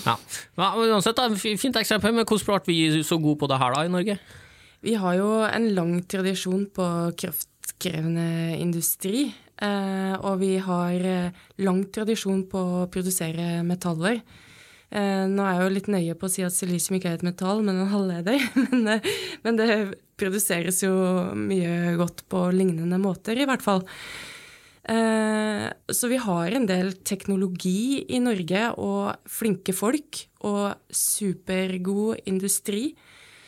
Ja. 0.05 0.15
Ja, 0.57 0.69
men 0.79 0.91
uansett, 0.95 1.15
da, 1.19 1.27
fint 1.35 1.75
eksempel, 1.77 2.13
men 2.15 2.25
hvordan 2.25 2.63
ble 2.65 2.73
vi 2.73 3.03
så 3.05 3.17
gode 3.21 3.39
på 3.43 3.49
det 3.51 3.59
her 3.61 3.75
da 3.75 3.83
i 3.85 3.91
Norge? 3.91 4.15
Vi 4.81 4.95
har 4.99 5.17
jo 5.19 5.31
en 5.45 5.67
lang 5.75 5.97
tradisjon 6.09 6.63
på 6.73 6.85
kraftkrevende 7.19 8.55
industri. 8.59 9.27
Eh, 9.61 10.15
og 10.19 10.39
vi 10.41 10.55
har 10.63 11.05
lang 11.63 11.83
tradisjon 11.95 12.43
på 12.51 12.63
å 12.81 12.87
produsere 12.91 13.61
metaller. 13.67 14.19
Eh, 14.93 15.25
nå 15.27 15.41
er 15.41 15.57
jeg 15.57 15.63
jo 15.63 15.73
litt 15.73 15.89
nøye 15.91 16.15
på 16.19 16.27
å 16.27 16.31
si 16.31 16.45
at 16.45 16.53
silisium 16.53 16.99
ikke 16.99 17.09
er 17.11 17.17
et 17.19 17.25
metall, 17.25 17.63
men 17.65 17.81
en 17.81 17.91
halvleder. 17.91 18.37
men, 18.71 18.85
eh, 18.93 19.09
men 19.45 19.59
det 19.59 19.69
produseres 20.19 20.83
jo 20.85 20.93
mye 21.35 21.95
godt 21.99 22.25
på 22.31 22.45
lignende 22.55 22.99
måter, 23.01 23.39
i 23.39 23.47
hvert 23.49 23.65
fall. 23.65 23.83
Eh, 24.85 25.65
så 25.89 26.11
vi 26.11 26.21
har 26.21 26.53
en 26.53 26.69
del 26.69 26.93
teknologi 27.07 28.05
i 28.13 28.21
Norge 28.21 28.69
og 28.77 29.29
flinke 29.31 29.73
folk 29.73 30.27
og 30.45 30.77
supergod 30.93 32.21
industri 32.29 32.91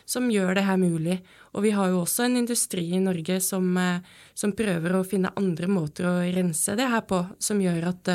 som 0.07 0.31
gjør 0.31 0.55
det 0.57 0.65
her 0.65 0.79
mulig. 0.81 1.19
Og 1.53 1.65
vi 1.67 1.73
har 1.75 1.91
jo 1.91 2.01
også 2.01 2.25
en 2.25 2.39
industri 2.39 2.87
i 2.95 3.01
Norge 3.03 3.37
som, 3.43 3.67
som 4.33 4.53
prøver 4.55 4.95
å 4.95 5.05
finne 5.05 5.33
andre 5.37 5.67
måter 5.69 6.07
å 6.07 6.13
rense 6.33 6.77
det 6.79 6.87
her 6.89 7.03
på, 7.05 7.19
som 7.43 7.59
gjør 7.61 7.89
at 7.91 8.11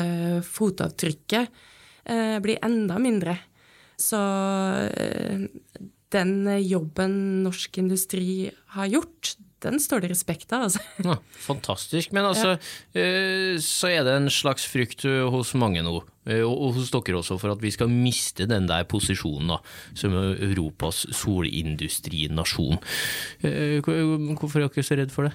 fotavtrykket 0.47 1.53
eh, 2.05 2.39
blir 2.43 2.61
enda 2.65 2.99
mindre. 3.01 3.37
Så 3.99 4.19
eh, 4.89 5.47
den 6.13 6.35
jobben 6.65 7.43
norsk 7.45 7.77
industri 7.81 8.51
har 8.75 8.89
gjort, 8.91 9.35
den 9.63 9.79
står 9.79 10.03
det 10.03 10.09
respekt 10.11 10.51
av, 10.51 10.65
altså. 10.67 10.81
Ja, 11.05 11.15
fantastisk. 11.45 12.11
Men 12.15 12.27
altså, 12.27 12.57
eh, 12.99 13.55
så 13.63 13.87
er 13.93 14.03
det 14.03 14.17
en 14.19 14.27
slags 14.33 14.65
frykt 14.67 15.05
eh, 15.07 15.23
hos 15.31 15.53
mange 15.55 15.79
nå, 15.85 16.01
eh, 16.27 16.43
og 16.43 16.75
hos 16.75 16.91
dere 16.91 17.21
også, 17.21 17.37
for 17.39 17.53
at 17.53 17.63
vi 17.63 17.71
skal 17.71 17.87
miste 17.91 18.43
den 18.49 18.67
der 18.67 18.83
posisjonen 18.91 19.53
da, 19.55 19.61
som 19.95 20.17
Europas 20.19 21.05
solindustrinasjon. 21.15 22.81
Eh, 23.47 23.79
Hvorfor 23.79 24.59
er 24.59 24.67
dere 24.67 24.83
så 24.83 24.99
redd 24.99 25.15
for 25.15 25.29
det? 25.29 25.33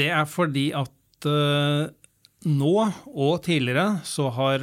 Det 0.00 0.10
er 0.10 0.26
fordi 0.30 0.70
at 0.74 0.88
nå 2.50 2.74
og 2.80 3.34
tidligere 3.44 4.00
så 4.08 4.30
har 4.32 4.62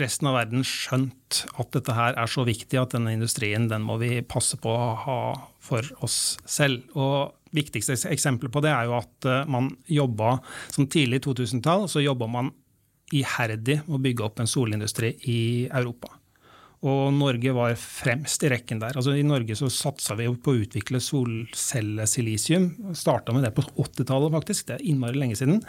resten 0.00 0.28
av 0.30 0.36
verden 0.38 0.64
skjønt 0.66 1.42
at 1.60 1.72
dette 1.74 1.94
her 1.96 2.16
er 2.18 2.30
så 2.30 2.44
viktig 2.46 2.78
at 2.80 2.94
denne 2.96 3.14
industrien 3.16 3.68
den 3.70 3.84
må 3.86 3.98
vi 4.02 4.20
passe 4.26 4.58
på 4.60 4.72
å 4.72 4.92
ha 5.06 5.18
for 5.62 5.86
oss 6.06 6.36
selv. 6.48 6.84
Og 6.94 7.34
viktigste 7.56 7.96
eksempelet 8.12 8.52
på 8.52 8.62
det 8.64 8.72
er 8.74 8.88
jo 8.88 8.96
at 8.98 9.28
eh, 9.28 9.48
man 9.50 9.72
jobba 9.90 10.38
som 10.74 10.88
tidlig 10.90 11.22
2000-tall, 11.26 11.88
så 11.90 12.04
jobba 12.04 12.28
man 12.30 12.52
iherdig 13.14 13.80
med 13.86 13.98
å 13.98 14.02
bygge 14.02 14.26
opp 14.26 14.42
en 14.42 14.50
solindustri 14.50 15.12
i 15.30 15.40
Europa. 15.70 16.16
Og 16.86 17.10
Norge 17.16 17.52
var 17.56 17.74
fremst 17.80 18.44
i 18.46 18.50
rekken 18.52 18.80
der. 18.82 18.94
Altså 18.94 19.16
I 19.16 19.24
Norge 19.26 19.56
så 19.58 19.70
satsa 19.72 20.14
vi 20.18 20.28
på 20.30 20.52
å 20.52 20.60
utvikle 20.62 21.00
solcellesilisium. 21.02 22.68
Starta 22.94 23.34
med 23.34 23.46
det 23.46 23.54
på 23.56 23.64
80-tallet, 23.74 24.34
faktisk. 24.36 24.68
Det 24.68 24.76
er 24.76 24.84
innmari 24.86 25.18
lenge 25.18 25.38
siden. 25.40 25.62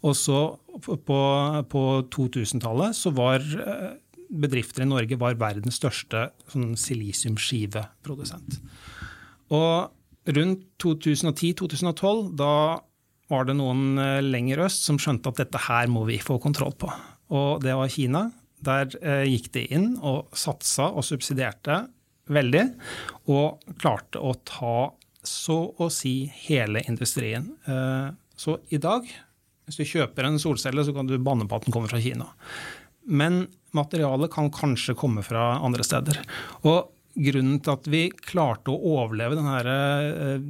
Og 0.00 0.16
så 0.16 0.44
på, 0.80 1.18
på 1.74 1.82
2000-tallet 2.14 2.96
så 2.96 3.12
var 3.16 3.44
eh, 3.44 3.90
bedrifter 4.32 4.86
i 4.86 4.88
Norge 4.88 5.18
var 5.20 5.36
verdens 5.40 5.76
største 5.80 6.30
sånn 6.52 6.72
silisiumskiveprodusent. 6.80 8.60
Og 9.52 10.32
rundt 10.38 10.64
2010-2012, 10.82 12.32
da 12.38 12.54
var 13.32 13.48
det 13.48 13.56
noen 13.58 13.98
eh, 14.00 14.20
lenger 14.24 14.66
øst 14.66 14.86
som 14.86 15.00
skjønte 15.00 15.32
at 15.32 15.42
dette 15.44 15.66
her 15.68 15.90
må 15.92 16.06
vi 16.08 16.20
få 16.22 16.38
kontroll 16.42 16.74
på. 16.78 16.90
Og 17.32 17.62
det 17.64 17.76
var 17.76 17.92
Kina. 17.92 18.26
Der 18.62 18.92
eh, 19.02 19.24
gikk 19.30 19.50
de 19.56 19.66
inn 19.74 19.92
og 19.98 20.32
satsa 20.38 20.90
og 20.92 21.06
subsidierte 21.06 21.84
veldig, 22.32 22.66
og 23.32 23.62
klarte 23.82 24.22
å 24.22 24.34
ta 24.46 24.92
så 25.22 25.58
å 25.78 25.88
si 25.92 26.24
hele 26.46 26.82
industrien. 26.90 27.52
Eh, 27.66 28.08
så 28.38 28.58
i 28.74 28.80
dag, 28.82 29.06
hvis 29.66 29.78
du 29.78 29.86
kjøper 29.86 30.26
en 30.26 30.40
solcelle, 30.42 30.84
så 30.86 30.94
kan 30.94 31.10
du 31.10 31.18
banne 31.22 31.46
på 31.48 31.58
at 31.58 31.66
den 31.66 31.74
kommer 31.74 31.90
fra 31.90 32.02
Kina. 32.02 32.30
Men 33.02 33.46
materialet 33.74 34.32
kan 34.32 34.50
kanskje 34.54 34.96
komme 34.98 35.24
fra 35.26 35.56
andre 35.62 35.86
steder. 35.86 36.20
Og 36.68 36.90
grunnen 37.12 37.60
til 37.62 37.74
at 37.74 37.88
vi 37.90 38.02
klarte 38.14 38.72
å 38.72 38.96
overleve 39.02 39.38
denne 39.38 39.56
eh, 39.62 40.44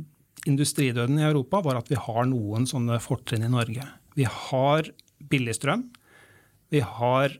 industridøden 0.49 1.21
i 1.21 1.27
Europa, 1.29 1.63
var 1.65 1.81
at 1.81 1.91
vi 1.93 2.01
har 2.01 2.27
noen 2.29 2.67
sånne 2.69 2.99
fortrinn 3.03 3.47
i 3.47 3.53
Norge. 3.53 3.87
Vi 4.19 4.27
har 4.29 4.89
billig 5.33 5.57
strøm. 5.57 5.87
Vi 6.73 6.83
har 6.85 7.37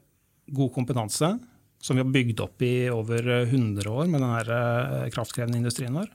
god 0.55 0.73
kompetanse, 0.75 1.35
som 1.83 1.99
vi 1.99 2.05
har 2.05 2.13
bygd 2.15 2.43
opp 2.45 2.63
i 2.63 2.91
over 2.93 3.27
100 3.43 3.89
år 3.91 4.11
med 4.11 4.23
den 4.23 4.35
her 4.37 4.53
eh, 4.57 5.09
kraftkrevende 5.15 5.59
industrien 5.59 5.97
vår. 5.99 6.11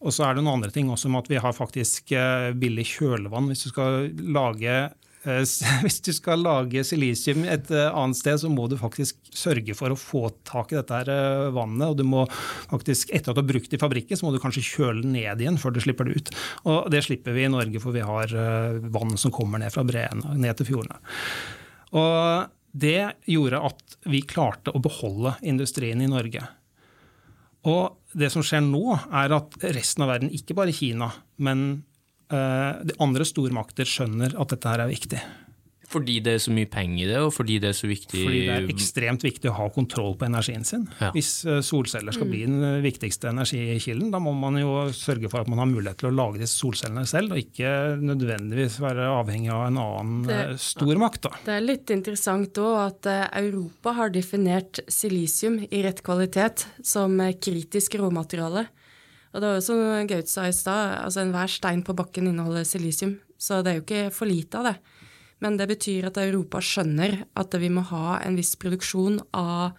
Og 0.00 0.14
så 0.16 0.24
er 0.24 0.36
det 0.36 0.44
noen 0.46 0.60
andre 0.60 0.72
ting 0.72 0.88
også 0.88 1.10
med 1.12 1.26
at 1.26 1.32
vi 1.34 1.42
har 1.44 1.56
faktisk 1.56 2.14
eh, 2.16 2.50
billig 2.56 2.86
kjølevann. 2.94 3.50
Hvis 3.50 3.66
du 3.66 3.72
skal 3.74 4.08
lage 4.32 4.78
Eh, 5.28 5.42
du 6.06 6.12
skal 6.16 6.40
lage 6.40 6.82
silisium 6.88 7.44
et 7.44 7.68
eh, 7.74 7.88
annet 7.92 8.16
sted, 8.16 8.38
så 8.40 8.50
må 8.52 8.66
du 8.70 8.78
faktisk 8.80 9.18
sørge 9.36 9.76
for 9.76 9.92
å 9.92 9.98
få 9.98 10.22
tak 10.48 10.72
i 10.72 10.78
dette 10.78 11.00
her 11.02 11.10
eh, 11.12 11.50
vannet. 11.56 11.90
og 11.90 11.98
du 11.98 12.04
må 12.08 12.24
faktisk, 12.70 13.12
Etter 13.12 13.32
at 13.32 13.38
du 13.38 13.42
har 13.42 13.50
brukt 13.50 13.70
det 13.70 13.80
i 13.80 13.82
fabrikken, 13.82 14.16
så 14.16 14.26
må 14.26 14.32
du 14.34 14.40
kanskje 14.42 14.64
kjøle 14.64 15.04
det 15.04 15.12
ned 15.12 15.44
igjen 15.44 15.60
før 15.60 15.76
du 15.76 15.82
slipper 15.84 16.08
det 16.08 16.16
ut. 16.16 16.32
Og 16.64 16.88
Det 16.92 17.04
slipper 17.04 17.36
vi 17.36 17.44
i 17.44 17.52
Norge, 17.52 17.82
for 17.82 17.96
vi 17.96 18.04
har 18.06 18.32
vann 18.94 19.18
som 19.20 19.34
kommer 19.34 19.60
ned 19.60 19.74
fra 19.74 19.84
breene 19.86 20.38
ned 20.40 20.56
til 20.58 20.72
fjordene. 20.72 21.00
Og 21.90 22.48
Det 22.70 23.26
gjorde 23.26 23.62
at 23.70 23.96
vi 24.06 24.22
klarte 24.22 24.72
å 24.74 24.82
beholde 24.82 25.34
industrien 25.42 26.00
i 26.00 26.10
Norge. 26.10 26.42
Og 27.66 28.16
det 28.16 28.30
som 28.32 28.44
skjer 28.46 28.62
nå, 28.64 28.84
er 29.12 29.34
at 29.36 29.56
resten 29.74 30.06
av 30.06 30.14
verden, 30.14 30.30
ikke 30.34 30.56
bare 30.56 30.74
Kina, 30.74 31.10
men 31.42 31.82
Eh, 32.30 32.72
de 32.86 32.94
andre 33.02 33.26
stormakter 33.26 33.88
skjønner 33.88 34.36
at 34.38 34.52
dette 34.54 34.70
her 34.70 34.84
er 34.84 34.90
viktig. 34.90 35.20
Fordi 35.90 36.20
det 36.22 36.36
er 36.36 36.42
så 36.42 36.52
mye 36.54 36.68
penger 36.70 37.00
i 37.02 37.08
det, 37.08 37.18
og 37.18 37.32
fordi 37.34 37.58
det 37.62 37.72
er 37.72 37.76
så 37.76 37.88
viktig 37.90 38.22
Fordi 38.22 38.42
det 38.46 38.54
er 38.54 38.68
ekstremt 38.70 39.24
viktig 39.26 39.50
å 39.50 39.56
ha 39.56 39.66
kontroll 39.74 40.14
på 40.18 40.28
energien 40.28 40.66
sin. 40.66 40.84
Ja. 41.00 41.10
Hvis 41.16 41.32
eh, 41.48 41.58
solceller 41.66 42.14
skal 42.14 42.30
bli 42.30 42.44
den 42.46 42.84
viktigste 42.84 43.32
energikilden, 43.32 44.12
da 44.14 44.20
må 44.22 44.34
man 44.38 44.58
jo 44.60 44.86
sørge 44.94 45.30
for 45.32 45.42
at 45.42 45.50
man 45.50 45.62
har 45.62 45.70
mulighet 45.70 46.02
til 46.02 46.10
å 46.12 46.14
lage 46.14 46.42
disse 46.42 46.60
solcellene 46.60 47.06
selv, 47.10 47.34
og 47.34 47.42
ikke 47.42 47.72
nødvendigvis 47.98 48.78
være 48.82 49.08
avhengig 49.16 49.50
av 49.54 49.66
en 49.66 49.80
annen 49.82 50.28
det, 50.28 50.40
eh, 50.52 50.60
stor 50.62 51.02
makt. 51.02 51.22
Da. 51.26 51.32
Det 51.48 51.56
er 51.56 51.66
litt 51.66 51.94
interessant 51.94 52.62
òg 52.62 52.76
at 52.84 53.10
Europa 53.42 53.96
har 53.98 54.14
definert 54.14 54.82
silisium 54.90 55.58
i 55.66 55.82
rett 55.86 56.04
kvalitet 56.06 56.68
som 56.86 57.18
kritisk 57.42 57.98
råmateriale. 57.98 58.68
Og 59.30 59.42
det 59.42 59.46
var 59.46 59.58
jo 59.58 59.66
som 59.66 59.82
Gaut 60.10 60.30
sa 60.30 60.46
i 60.48 60.54
stad, 60.54 60.96
altså 61.04 61.22
enhver 61.22 61.50
stein 61.50 61.84
på 61.86 61.94
bakken 61.98 62.30
inneholder 62.30 62.66
silisium. 62.66 63.18
Så 63.40 63.62
det 63.64 63.72
er 63.72 63.78
jo 63.78 63.84
ikke 63.86 64.14
for 64.14 64.30
lite 64.30 64.58
av 64.58 64.70
det. 64.70 64.76
Men 65.40 65.56
det 65.60 65.68
betyr 65.70 66.10
at 66.10 66.20
Europa 66.20 66.60
skjønner 66.64 67.22
at 67.40 67.54
vi 67.60 67.70
må 67.72 67.84
ha 67.90 68.18
en 68.24 68.36
viss 68.38 68.54
produksjon 68.60 69.20
av 69.36 69.78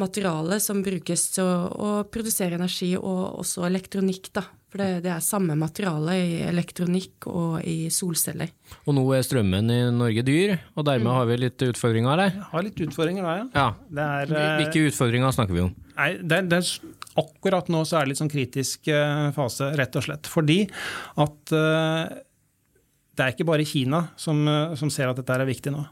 materiale 0.00 0.58
som 0.62 0.82
brukes 0.82 1.28
til 1.36 1.46
å, 1.46 1.56
å 1.70 1.90
produsere 2.10 2.58
energi, 2.58 2.94
og 2.98 3.40
også 3.42 3.66
elektronikk. 3.68 4.32
da. 4.34 4.46
For 4.74 4.82
det, 4.82 5.04
det, 5.04 5.10
er 5.14 5.22
samme 5.22 5.54
materiale 5.54 6.16
i 6.18 6.30
elektronikk 6.48 7.28
og 7.30 7.60
i 7.62 7.86
solceller. 7.94 8.50
Og 8.90 8.96
nå 8.96 9.04
er 9.14 9.22
strømmen 9.22 9.70
i 9.70 9.78
Norge 9.94 10.24
dyr, 10.26 10.56
og 10.74 10.88
dermed 10.88 11.06
mm. 11.06 11.14
har 11.14 11.28
vi 11.30 11.36
litt 11.44 11.64
utfordringer, 11.68 12.10
eller? 12.16 12.40
Har 12.50 12.66
litt 12.66 12.82
utfordringer 12.82 13.22
da, 13.22 13.36
ja. 13.38 13.46
ja. 13.54 14.08
Er, 14.26 14.34
Hvilke 14.58 14.88
utfordringer 14.90 15.36
snakker 15.36 15.54
vi 15.54 15.62
om? 15.68 15.70
Nei, 15.94 16.10
det, 16.18 16.40
det, 16.50 16.60
akkurat 17.22 17.70
nå 17.70 17.84
så 17.86 18.00
er 18.00 18.02
det 18.02 18.14
litt 18.16 18.22
sånn 18.24 18.34
kritisk 18.34 18.90
eh, 18.90 19.28
fase, 19.36 19.70
rett 19.78 19.94
og 19.94 20.08
slett. 20.08 20.26
Fordi 20.34 20.64
at 21.22 21.54
uh, 21.54 22.18
det 23.14 23.24
er 23.24 23.34
ikke 23.34 23.46
bare 23.48 23.66
Kina 23.68 24.06
som, 24.20 24.42
uh, 24.48 24.74
som, 24.78 24.90
ser 24.92 25.10
at 25.10 25.20
dette 25.20 25.36
er 25.36 25.46
viktig 25.48 25.72
nå. 25.74 25.84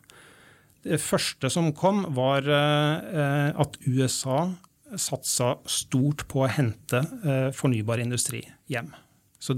Det 0.83 0.99
første 0.99 1.51
som 1.53 1.71
kom, 1.79 2.03
var 2.17 2.47
uh, 2.49 3.53
at 3.63 3.79
USA 3.87 4.51
satsa 4.99 5.55
stort 5.71 6.27
på 6.29 6.43
å 6.45 6.51
hente 6.53 6.99
fornybar 7.57 8.03
industri 8.03 8.43
hjem. 8.69 8.91
Så 9.41 9.55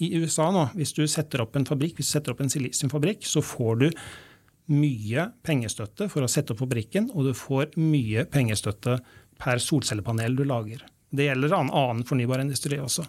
i 0.00 0.08
USA 0.16 0.46
nå, 0.54 0.62
hvis 0.78 0.94
du 0.96 1.02
setter 1.10 1.42
opp 1.44 1.58
en 1.58 1.66
fabrikk, 1.68 1.98
hvis 1.98 2.08
du 2.08 2.14
setter 2.14 2.32
opp 2.32 2.40
en 2.40 2.48
silisiumfabrikk, 2.48 3.26
så 3.28 3.42
får 3.44 3.82
du 3.82 3.86
mye 4.72 5.28
pengestøtte 5.46 6.08
for 6.12 6.24
å 6.24 6.30
sette 6.30 6.54
opp 6.54 6.62
fabrikken, 6.62 7.10
og 7.14 7.28
du 7.28 7.32
får 7.36 7.74
mye 7.80 8.26
pengestøtte 8.32 8.98
per 9.40 9.62
solcellepanel 9.62 10.36
du 10.38 10.44
lager. 10.48 10.84
Det 11.10 11.28
gjelder 11.28 11.56
annen 11.56 12.04
fornybar 12.08 12.42
industri 12.42 12.78
også. 12.82 13.06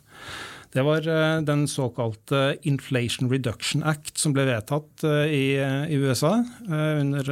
Det 0.70 0.84
var 0.86 1.08
eh, 1.08 1.42
den 1.42 1.68
såkalte 1.68 2.58
Inflation 2.62 3.30
Reduction 3.32 3.84
Act 3.84 4.20
som 4.22 4.36
ble 4.36 4.46
vedtatt 4.50 5.04
eh, 5.08 5.32
i, 5.34 5.98
USA 5.98 6.36
eh, 6.70 7.00
under 7.02 7.32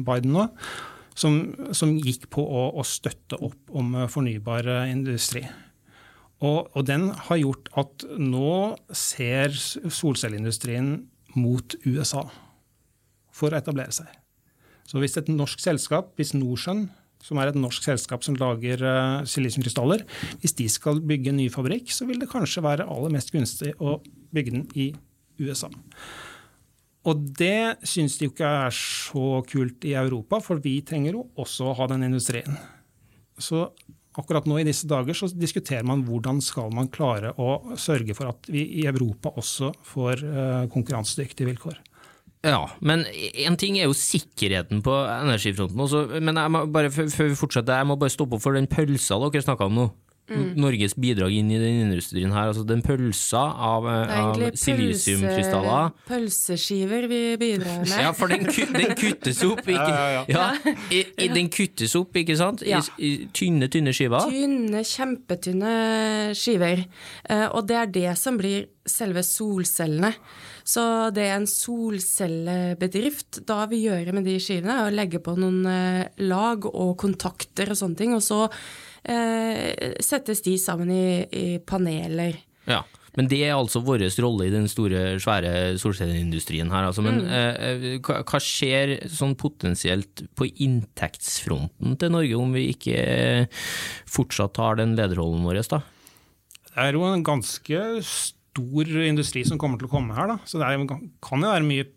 Biden 0.00 0.32
nå. 0.32 0.48
Som, 1.18 1.40
som 1.74 1.96
gikk 1.98 2.28
på 2.30 2.44
å, 2.46 2.68
å, 2.78 2.84
støtte 2.86 3.40
opp 3.42 3.72
om 3.74 3.96
fornybar 4.06 4.68
industri. 4.86 5.42
Og, 6.38 6.68
og, 6.70 6.84
den 6.86 7.08
har 7.26 7.40
gjort 7.40 7.66
at 7.74 8.04
nå 8.22 8.76
ser 8.94 9.50
solcelleindustrien 9.50 10.92
mot 11.34 11.74
USA 11.82 12.22
for 13.34 13.50
å 13.50 13.58
etablere 13.58 13.96
seg. 13.96 14.06
Så 14.86 15.02
hvis 15.02 15.18
et 15.18 15.26
norsk 15.32 15.58
selskap, 15.58 16.14
hvis 16.14 16.36
Norsun 16.38 16.86
som 17.24 17.40
er 17.40 17.50
et 17.50 17.58
norsk 17.58 17.84
selskap 17.84 18.24
som 18.24 18.36
lager 18.38 18.82
uh, 18.84 19.26
silisiumkrystaller, 19.28 20.04
hvis 20.42 20.56
de 20.58 20.68
skal 20.70 21.02
bygge 21.04 21.32
en 21.32 21.40
ny 21.40 21.48
fabrikk, 21.52 21.92
så 21.94 22.06
vil 22.08 22.20
det 22.22 22.30
kanskje 22.30 22.64
være 22.64 22.88
aller 22.88 23.14
mest 23.14 23.34
gunstig 23.34 23.74
å 23.82 23.98
bygge 24.34 24.54
den 24.54 24.66
i 24.78 24.90
USA. 25.42 25.70
Og 27.08 27.28
det 27.38 27.78
syns 27.86 28.18
de 28.18 28.26
jo 28.26 28.32
ikke 28.32 28.48
er 28.66 28.74
så 28.74 29.28
kult 29.48 29.86
i 29.88 29.94
Europa, 29.96 30.42
for 30.44 30.60
vi 30.62 30.78
trenger 30.86 31.16
jo 31.16 31.28
også 31.40 31.70
å 31.70 31.76
ha 31.78 31.86
den 31.92 32.04
industrien. 32.08 32.58
Så 33.38 33.68
akkurat 34.18 34.48
nå 34.50 34.58
i 34.58 34.66
disse 34.66 34.88
dager 34.90 35.14
så 35.16 35.28
diskuterer 35.30 35.86
man 35.86 36.02
hvordan 36.06 36.42
skal 36.44 36.72
man 36.74 36.90
klare 36.92 37.32
å 37.38 37.76
sørge 37.78 38.16
for 38.18 38.32
at 38.32 38.50
vi 38.50 38.64
i 38.82 38.86
Europa 38.90 39.32
også 39.38 39.72
får 39.86 40.24
uh, 40.24 40.64
konkurransedyktige 40.72 41.52
vilkår. 41.52 41.78
Ja, 42.48 42.62
men 42.80 43.04
en 43.44 43.56
ting 43.60 43.76
er 43.76 43.88
jo 43.88 43.96
sikkerheten 43.96 44.80
på 44.84 44.94
energifronten. 45.04 45.80
Også, 45.84 46.04
men 46.24 46.38
jeg 46.40 46.52
må 46.54 46.64
bare, 46.72 46.90
før 46.90 47.28
vi 47.28 47.36
fortsetter, 47.36 47.80
jeg 47.80 47.88
må 47.90 47.98
bare 48.00 48.14
stoppe 48.14 48.38
opp 48.38 48.44
for 48.44 48.56
den 48.56 48.68
pølsa 48.70 49.18
dere 49.20 49.44
snakka 49.44 49.68
om 49.68 49.76
nå. 49.76 49.88
Mm. 50.28 50.48
Norges 50.60 50.92
bidrag 51.00 51.32
inn 51.32 51.48
i 51.52 51.58
den 51.60 51.82
industrien 51.86 52.32
her. 52.34 52.50
altså 52.50 52.64
Den 52.68 52.82
pølsa 52.84 53.40
av, 53.70 53.86
av 53.88 54.42
silisiumkrystaller. 54.60 55.94
Pølseskiver 56.08 57.06
vi 57.08 57.20
bidrar 57.40 57.80
med. 57.84 57.94
Ja, 58.04 58.12
for 58.16 58.28
den, 58.32 58.44
den 58.44 58.92
kuttes 58.98 59.40
opp, 59.46 59.62
ikke, 59.64 59.94
ja, 60.16 60.24
ja, 60.28 60.48
i, 60.92 61.04
i, 61.16 61.30
den 61.32 61.48
kuttes 61.52 61.96
opp, 61.98 62.16
ikke 62.20 62.36
sant? 62.38 62.64
I, 62.66 62.76
I, 63.00 63.12
tynne, 63.32 63.70
tynne 63.72 63.94
skiver. 63.96 64.28
Tynne, 64.28 64.82
kjempetynne 64.84 65.72
skiver. 66.36 66.84
Uh, 67.24 67.48
og 67.48 67.64
det 67.70 67.80
er 67.80 67.94
det 67.96 68.12
som 68.20 68.36
blir 68.40 68.68
selve 68.88 69.24
solcellene. 69.24 70.12
Så 70.68 70.82
det 71.16 71.24
er 71.24 71.38
en 71.38 71.48
solcellebedrift 71.48 73.40
da 73.48 73.62
vi 73.70 73.86
gjør 73.86 74.12
med 74.16 74.28
de 74.28 74.36
skivene, 74.42 74.76
er 74.76 74.90
å 74.90 74.94
legge 74.94 75.22
på 75.24 75.32
noen 75.40 75.64
uh, 75.64 76.04
lag 76.28 76.68
og 76.68 76.92
kontakter 77.00 77.72
og 77.72 77.80
sånne 77.80 78.00
ting, 78.02 78.12
og 78.16 78.24
så 78.24 78.44
settes 80.04 80.42
de 80.44 80.58
sammen 80.60 80.92
i, 80.92 81.08
i 81.32 81.46
paneler. 81.64 82.36
Ja. 82.68 82.82
Men 83.18 83.26
det 83.26 83.40
er 83.42 83.56
altså 83.56 83.80
vår 83.82 84.04
rolle 84.22 84.46
i 84.46 84.52
den 84.52 84.68
store, 84.70 85.16
svære 85.18 85.74
solcelleindustrien 85.82 86.70
her. 86.70 86.86
Altså. 86.86 87.02
Men 87.02 87.22
mm. 87.24 87.32
eh, 87.34 88.22
hva 88.22 88.40
skjer 88.42 88.94
sånn 89.10 89.34
potensielt 89.38 90.22
på 90.38 90.46
inntektsfronten 90.46 91.98
til 91.98 92.14
Norge 92.14 92.38
om 92.38 92.54
vi 92.54 92.68
ikke 92.76 93.00
fortsatt 94.06 94.60
har 94.62 94.78
den 94.78 94.94
lederrollen 94.98 95.42
vår, 95.48 95.64
da? 95.72 95.82
Det 96.68 96.84
er 96.84 96.94
jo 96.94 97.06
en 97.08 97.26
ganske 97.26 97.84
stor 98.06 98.94
industri 99.08 99.42
som 99.48 99.58
kommer 99.58 99.80
til 99.80 99.90
å 99.90 99.94
komme 99.96 100.14
her. 100.14 100.30
Da. 100.30 100.38
Så 100.46 100.62
det 100.62 100.68
er, 100.68 100.86
kan 100.86 101.42
jo 101.42 101.50
være 101.56 101.66
mye 101.66 101.90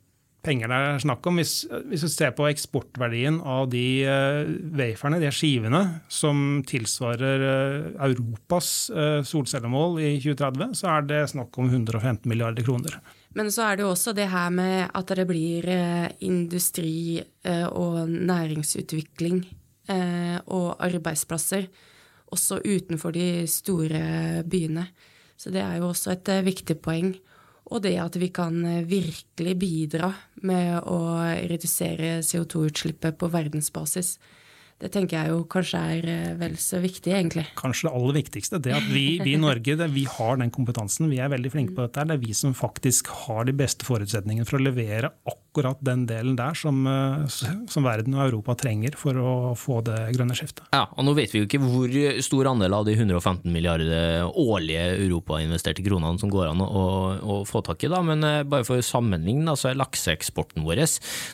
penger 0.46 0.72
det 0.72 0.78
er 0.78 1.02
snakk 1.04 1.28
om. 1.30 1.40
Hvis, 1.40 1.54
hvis, 1.90 2.06
vi 2.06 2.12
ser 2.12 2.34
på 2.38 2.48
eksportverdien 2.50 3.40
av 3.46 3.70
de 3.72 3.86
uh, 4.08 4.50
waferne, 4.78 5.22
de 5.22 5.32
skivene, 5.34 5.82
som 6.12 6.62
tilsvarer 6.68 7.46
uh, 7.46 8.08
Europas 8.10 8.72
uh, 8.94 9.22
solcellemål 9.28 10.00
i 10.02 10.12
2030, 10.22 10.76
så 10.82 10.92
er 10.96 11.08
det 11.10 11.22
snakk 11.34 11.62
om 11.62 11.70
115 11.70 12.26
milliarder 12.30 12.66
kroner. 12.66 12.98
Men 13.38 13.52
så 13.54 13.70
er 13.70 13.80
det 13.80 13.86
jo 13.86 13.94
også 13.94 14.16
det 14.18 14.28
her 14.32 14.50
med 14.52 14.90
at 14.92 15.16
det 15.16 15.24
blir 15.30 15.64
industri 16.20 17.22
og 17.72 18.10
næringsutvikling 18.12 19.38
og 20.52 20.84
arbeidsplasser 20.84 21.70
også 22.36 22.60
utenfor 22.60 23.16
de 23.16 23.48
store 23.48 24.44
byene. 24.52 24.84
Så 25.40 25.48
det 25.50 25.64
er 25.64 25.80
jo 25.80 25.88
også 25.94 26.12
et 26.18 26.34
viktig 26.44 26.76
poeng. 26.84 27.14
Og 27.72 27.84
det 27.86 27.96
at 28.04 28.18
vi 28.20 28.32
kan 28.36 28.60
eh, 28.68 28.84
virkelig 28.88 29.56
bidra 29.60 30.12
med 30.48 30.84
å 30.92 31.00
redusere 31.48 32.20
CO2-utslippet 32.26 33.18
på 33.20 33.32
verdensbasis. 33.32 34.18
Det 34.82 34.90
tenker 34.94 35.20
jeg 35.20 35.34
jo 35.34 35.44
kanskje 35.52 35.82
er 35.96 36.10
eh, 36.10 36.32
vel 36.40 36.58
så 36.62 36.82
viktig, 36.82 37.14
egentlig. 37.14 37.46
Kanskje 37.60 37.88
det 37.88 37.94
aller 38.00 38.18
viktigste. 38.18 38.62
Det 38.64 38.74
at 38.78 38.90
vi, 38.90 39.06
vi 39.22 39.36
i 39.36 39.42
Norge 39.42 39.78
det, 39.78 39.90
vi 39.94 40.08
har 40.10 40.42
den 40.42 40.54
kompetansen. 40.54 41.10
Vi 41.12 41.22
er 41.22 41.32
veldig 41.32 41.54
flinke 41.54 41.76
på 41.78 41.86
dette. 41.86 42.08
Det 42.10 42.18
er 42.18 42.24
vi 42.24 42.36
som 42.38 42.56
faktisk 42.58 43.12
har 43.26 43.46
de 43.50 43.56
beste 43.58 43.86
forutsetningene 43.88 44.48
for 44.50 44.60
å 44.60 44.66
levere 44.66 45.12
akkurat 45.30 45.80
den 45.86 46.06
delen 46.10 46.38
der 46.40 46.58
som, 46.58 46.82
eh, 46.88 47.28
som 47.70 47.88
verden 47.88 48.18
og 48.18 48.26
Europa 48.26 48.56
trenger 48.64 48.98
for 48.98 49.18
å 49.18 49.34
få 49.60 49.82
det 49.86 50.00
grønne 50.16 50.38
skiftet. 50.38 50.66
Ja, 50.74 50.88
og 50.90 51.06
Nå 51.06 51.16
vet 51.18 51.34
vi 51.34 51.42
jo 51.42 51.48
ikke 51.50 51.62
hvor 51.62 51.96
stor 52.24 52.52
andel 52.54 52.76
av 52.78 52.86
de 52.88 52.96
115 52.96 53.52
milliarder 53.52 54.30
årlige 54.30 54.84
Europa-investerte 54.96 55.84
kronene 55.86 56.22
som 56.22 56.32
går 56.32 56.52
an 56.52 56.64
å, 56.64 56.86
å 57.22 57.38
få 57.48 57.62
tak 57.66 57.84
i, 57.86 57.92
da. 57.92 58.02
men 58.06 58.24
eh, 58.26 58.42
bare 58.48 58.66
for 58.68 58.82
sammenligning, 58.86 59.46
så 59.58 59.72
er 59.72 59.80
lakseeksporten 59.80 60.66
vår 60.66 60.82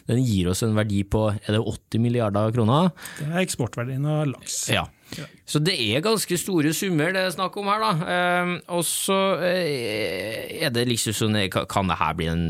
den 0.08 0.20
gir 0.26 0.50
oss 0.52 0.64
en 0.66 0.76
verdi 0.76 1.04
på 1.08 1.28
er 1.32 1.54
det 1.54 1.60
80 1.62 2.02
milliarder 2.04 2.52
kroner. 2.56 2.90
Det 3.20 3.28
er 3.30 3.37
eksportverdien 3.43 4.06
av 4.06 4.28
laks. 4.28 4.69
Ja. 4.73 4.88
Så 5.48 5.62
det 5.63 5.78
er 5.80 6.04
ganske 6.04 6.38
store 6.39 6.74
summer 6.76 7.13
det 7.15 7.22
er 7.24 7.32
snakk 7.32 7.56
om 7.60 7.70
her, 7.72 7.84
da. 7.84 7.91
Eh, 8.13 8.50
og 8.76 8.84
så 8.86 9.17
eh, 9.48 10.58
er 10.60 10.74
det 10.76 10.84
liksom 10.89 11.15
sånn 11.15 11.38
Kan 11.72 11.88
det 11.88 11.98
her 12.02 12.17
bli 12.17 12.28
en, 12.28 12.43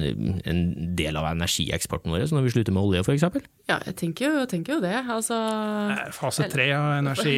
en 0.48 0.62
del 0.98 1.20
av 1.20 1.30
energieksporten 1.30 2.14
vår 2.14 2.26
når 2.34 2.48
vi 2.48 2.54
slutter 2.56 2.76
med 2.76 2.84
olje, 2.84 3.04
f.eks.? 3.06 3.46
Ja, 3.70 3.78
jeg 3.86 3.96
tenker 4.00 4.26
jo, 4.26 4.46
tenker 4.50 4.78
jo 4.78 4.80
det. 4.84 4.96
Altså 4.96 5.38
eh, 5.38 6.04
Fase 6.16 6.48
tre 6.52 6.70
av 6.76 6.98
energi 6.98 7.38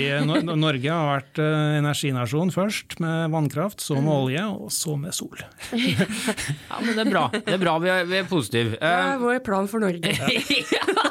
Norge 0.49 0.93
har 0.93 1.09
vært 1.09 1.41
uh, 1.41 1.77
energinasjon 1.79 2.53
først, 2.53 2.99
med 3.03 3.33
vannkraft, 3.33 3.83
så 3.83 3.97
med 3.97 4.07
mm. 4.07 4.15
olje, 4.15 4.45
og 4.47 4.73
så 4.73 4.95
med 4.99 5.15
sol. 5.15 5.43
ja, 5.73 6.79
men 6.85 6.93
det 6.93 7.03
er 7.03 7.11
bra. 7.11 7.27
Det 7.35 7.57
er 7.57 7.61
bra, 7.61 7.75
vi 7.83 7.91
er, 7.93 8.07
vi 8.09 8.19
er 8.21 8.29
positive. 8.29 8.77
Det 8.77 8.93
er 8.95 9.19
vår 9.21 9.41
plan 9.45 9.69
for 9.69 9.83
Norge. 9.83 10.15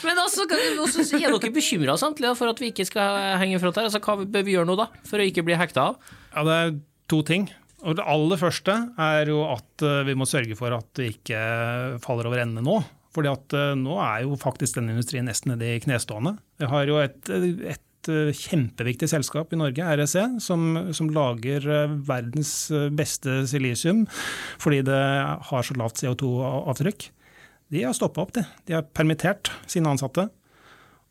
Men 0.06 0.18
altså, 0.20 0.46
også, 0.80 1.04
er 1.16 1.32
dere 1.34 1.52
bekymra 1.52 1.96
samtidig 2.00 2.32
for 2.38 2.52
at 2.52 2.60
vi 2.60 2.70
ikke 2.72 2.86
skal 2.88 3.36
henge 3.40 3.49
fra 3.58 3.72
her? 3.74 3.88
Altså, 3.88 4.02
hva 4.04 4.14
bør 4.22 4.46
vi 4.46 4.54
gjøre 4.54 4.68
nå 4.68 4.76
da, 4.78 4.86
for 5.08 5.20
å 5.20 5.26
ikke 5.26 5.44
bli 5.46 5.58
hekta 5.58 5.90
av? 5.90 6.14
Ja, 6.34 6.44
Det 6.46 6.56
er 6.60 6.72
to 7.10 7.20
ting. 7.26 7.50
Og 7.80 7.96
Det 7.96 8.06
aller 8.12 8.36
første 8.36 8.76
er 9.00 9.30
jo 9.32 9.42
at 9.48 9.82
eh, 9.82 10.02
vi 10.06 10.14
må 10.14 10.28
sørge 10.28 10.56
for 10.58 10.74
at 10.76 10.88
det 10.98 11.14
ikke 11.16 11.38
faller 12.04 12.28
over 12.28 12.42
ende 12.42 12.64
nå. 12.64 12.80
Fordi 13.10 13.30
at 13.32 13.54
eh, 13.56 13.76
nå 13.78 13.96
er 14.04 14.26
jo 14.26 14.38
faktisk 14.38 14.78
denne 14.78 14.94
industrien 14.94 15.26
nesten 15.26 15.54
nede 15.54 15.74
i 15.74 15.80
knestående. 15.82 16.36
Vi 16.60 16.68
har 16.70 16.90
jo 16.90 17.00
et, 17.00 17.30
et 17.32 18.10
eh, 18.12 18.34
kjempeviktig 18.36 19.08
selskap 19.10 19.50
i 19.56 19.58
Norge, 19.58 19.94
RSE, 19.96 20.26
som, 20.44 20.92
som, 20.92 21.08
lager 21.10 21.64
verdens 22.06 22.52
beste 22.94 23.42
silisium 23.50 24.04
fordi 24.60 24.84
det 24.86 25.00
har 25.48 25.66
så 25.66 25.74
lavt 25.80 26.04
CO2-avtrykk 26.04 27.08
de 27.70 27.84
har 27.86 27.94
stoppa 27.94 28.24
opp, 28.24 28.34
de. 28.34 28.42
De 28.66 28.74
har 28.74 28.86
permittert 28.96 29.52
sine 29.70 29.90
ansatte. 29.92 30.26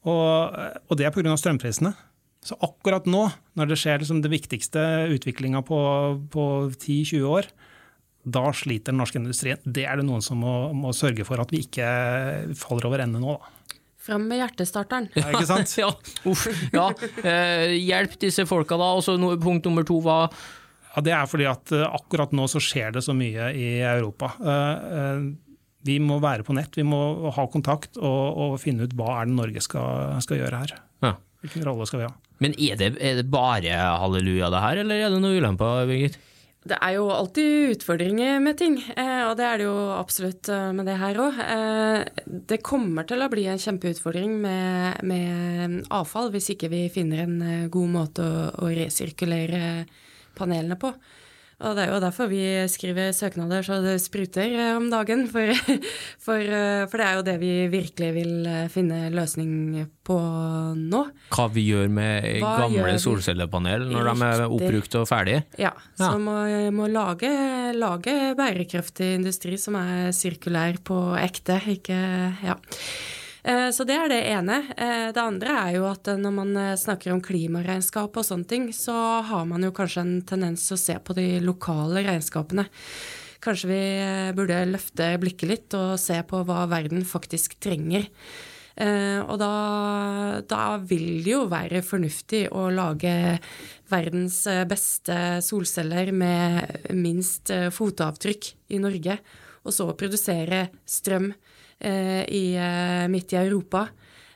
Og, 0.08 0.58
og 0.91 0.99
det 0.99 1.08
er 1.08 1.13
pga. 1.15 1.36
strømprisene. 1.39 1.93
Så 2.45 2.56
akkurat 2.63 3.08
nå, 3.10 3.25
når 3.60 3.71
det 3.71 3.78
skjer 3.82 3.99
liksom 3.99 4.21
det 4.23 4.32
viktigste 4.32 4.82
utviklinga 5.12 5.62
på, 5.67 5.80
på 6.32 6.45
10-20 6.71 7.25
år, 7.28 7.49
da 8.30 8.49
sliter 8.56 8.93
den 8.93 9.02
norske 9.02 9.19
industrien. 9.19 9.60
Det 9.63 9.86
er 9.88 9.99
det 9.99 10.06
noen 10.08 10.23
som 10.23 10.39
må, 10.43 10.54
må 10.75 10.93
sørge 10.95 11.25
for 11.28 11.41
at 11.41 11.52
vi 11.54 11.63
ikke 11.65 11.88
faller 12.60 12.88
over 12.89 13.04
ende 13.04 13.21
nå. 13.21 13.36
da. 13.36 13.75
Fram 14.10 14.25
med 14.30 14.39
hjertestarteren. 14.39 15.10
Ja, 15.17 15.28
ikke 15.34 15.49
sant? 15.49 15.75
ja, 15.84 15.89
uff, 16.30 16.47
ja. 16.73 16.88
Eh, 17.23 17.75
hjelp 17.78 18.15
disse 18.21 18.45
folka, 18.49 18.80
da. 18.80 18.93
Og 18.97 19.04
så 19.06 19.17
punkt 19.41 19.67
nummer 19.67 19.88
to 19.88 19.99
var 20.06 20.32
ja, 20.32 21.04
Det 21.06 21.13
er 21.13 21.28
fordi 21.30 21.45
at 21.49 21.75
uh, 21.75 21.86
akkurat 21.99 22.32
nå 22.34 22.47
så 22.49 22.62
skjer 22.63 22.95
det 22.95 23.04
så 23.06 23.13
mye 23.15 23.52
i 23.54 23.67
Europa. 23.84 24.32
Eh, 24.39 24.95
uh, 24.95 25.28
vi 25.88 25.95
må 26.04 26.17
være 26.19 26.43
på 26.43 26.56
nett, 26.58 26.75
vi 26.75 26.84
må 26.84 27.30
ha 27.36 27.45
kontakt 27.52 27.95
og, 28.02 28.23
og 28.43 28.58
finne 28.60 28.84
ut 28.84 28.95
hva 28.99 29.21
er 29.21 29.30
det 29.30 29.36
Norge 29.38 29.62
skal, 29.63 30.17
skal 30.23 30.41
gjøre 30.41 30.63
her. 30.63 30.73
Ja. 31.06 31.13
Hvilken 31.43 31.63
rolle 31.67 31.88
skal 31.88 32.02
vi 32.02 32.10
ha. 32.10 32.15
Men 32.39 32.56
er 32.56 32.80
det, 32.80 32.93
er 33.04 33.19
det 33.19 33.30
bare 33.32 33.78
halleluja 33.99 34.49
det 34.54 34.63
her, 34.63 34.82
eller 34.84 35.06
er 35.06 35.13
det 35.13 35.21
noe 35.23 35.39
ulemper, 35.39 35.86
Birgit? 35.89 36.19
Det 36.69 36.75
er 36.84 36.97
jo 36.97 37.06
alltid 37.08 37.78
utfordringer 37.78 38.41
med 38.43 38.58
ting, 38.60 38.75
eh, 38.99 39.21
og 39.30 39.38
det 39.39 39.45
er 39.47 39.62
det 39.62 39.65
jo 39.69 39.78
absolutt 39.95 40.49
eh, 40.52 40.71
med 40.75 40.89
det 40.89 40.97
her 40.99 41.19
òg. 41.23 41.38
Eh, 41.39 42.25
det 42.52 42.60
kommer 42.67 43.08
til 43.08 43.23
å 43.23 43.30
bli 43.32 43.45
en 43.47 43.62
kjempeutfordring 43.62 44.34
med, 44.43 44.99
med 45.08 45.78
avfall 45.95 46.28
hvis 46.34 46.52
ikke 46.54 46.69
vi 46.73 46.82
finner 46.91 47.23
en 47.23 47.39
god 47.71 47.93
måte 47.95 48.28
å, 48.28 48.49
å 48.60 48.73
resirkulere 48.75 49.88
panelene 50.36 50.75
på. 50.80 50.91
Og 51.60 51.76
det 51.76 51.84
er 51.84 51.89
jo 51.91 52.00
derfor 52.00 52.30
vi 52.32 52.41
skriver 52.72 53.12
søknader 53.15 53.65
så 53.67 53.82
det 53.84 53.98
spruter 54.00 54.48
eh, 54.48 54.78
om 54.78 54.88
dagen. 54.91 55.26
For, 55.32 55.52
for, 56.26 56.39
eh, 56.39 56.86
for, 56.88 57.02
det 57.02 57.08
er 57.08 57.17
jo 57.17 57.26
det 57.28 57.36
vi 57.41 57.52
virkelig 57.72 58.12
vil 58.15 58.48
eh, 58.48 58.69
finne 58.72 59.10
løsning 59.12 59.52
på 60.08 60.19
nå. 60.80 61.04
Hva 61.36 61.50
vi 61.52 61.65
gjør 61.67 61.91
med 61.91 62.30
Hva 62.39 62.56
gamle 62.63 62.95
solcellepanel 63.04 63.89
når 63.91 64.12
de 64.12 64.30
er 64.30 64.45
oppbrukt 64.48 65.00
og 65.02 65.08
ferdige? 65.12 65.43
Ja, 65.60 65.74
ja. 65.76 66.00
så 66.00 66.15
må, 66.22 66.39
må 66.76 66.88
lage, 66.91 67.30
lage 67.76 68.17
bærekraftig 68.39 69.13
industri 69.19 69.60
som 69.60 69.76
er 69.80 70.13
sirkulær 70.15 70.80
på 70.84 71.00
ekte, 71.19 71.60
ikke 71.76 71.98
Ja. 72.39 72.56
Eh, 73.43 73.69
så 73.71 73.86
det 73.88 73.95
er 73.95 74.12
det 74.12 74.19
ene. 74.34 74.60
Eh, 74.75 75.08
det 75.15 75.21
andre 75.21 75.56
er 75.62 75.78
jo 75.78 75.88
at 75.89 76.12
når 76.19 76.36
man 76.36 76.52
eh, 76.60 76.75
snakker 76.80 77.13
om 77.13 77.23
klimaregnskap 77.23 78.17
og 78.19 78.28
sånne 78.28 78.49
ting, 78.49 78.69
så 78.75 78.95
har 79.25 79.47
man 79.47 79.63
jo 79.63 79.73
kanskje 79.75 80.04
en 80.04 80.13
tendens 80.28 80.67
til 80.67 80.75
å 80.75 80.82
se 80.82 80.97
på 80.99 81.15
de 81.17 81.28
lokale 81.43 82.04
regnskapene. 82.08 82.67
Kanskje 83.39 83.69
vi 83.69 83.84
burde 84.36 84.65
løfte 84.67 85.13
blikket 85.21 85.47
litt 85.47 85.75
og 85.78 85.93
se 86.02 86.17
på 86.28 86.41
hva 86.43 86.65
verden 86.67 87.06
faktisk 87.08 87.56
trenger. 87.63 88.10
Og 88.80 89.34
da, 89.39 89.54
da 90.43 90.63
vil 90.84 91.21
det 91.23 91.32
jo 91.32 91.45
være 91.52 91.80
fornuftig 91.84 92.45
å 92.52 92.65
lage 92.71 93.13
verdens 93.91 94.41
beste 94.67 95.39
solceller 95.43 96.12
med 96.15 96.91
minst 96.95 97.52
fotavtrykk 97.75 98.52
i 98.75 98.80
Norge, 98.84 99.15
og 99.63 99.75
så 99.75 99.88
produsere 99.95 100.65
strøm 100.84 101.32
Eh, 101.32 101.48
i, 101.79 102.45
eh, 102.55 103.07
midt 103.11 103.33
i 103.33 103.41
Europa. 103.41 103.87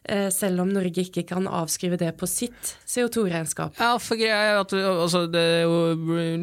Eh, 0.03 0.27
selv 0.35 0.59
om 0.65 0.71
Norge 0.73 1.05
ikke 1.05 1.23
kan 1.29 1.45
avskrive 1.47 1.95
det 1.99 2.09
på 2.19 2.27
sitt 2.27 2.73
CO2-regnskap. 2.83 3.77
Ja, 3.79 3.93
for 4.03 4.19
greia 4.19 4.57
at 4.59 4.73
altså, 4.75 5.23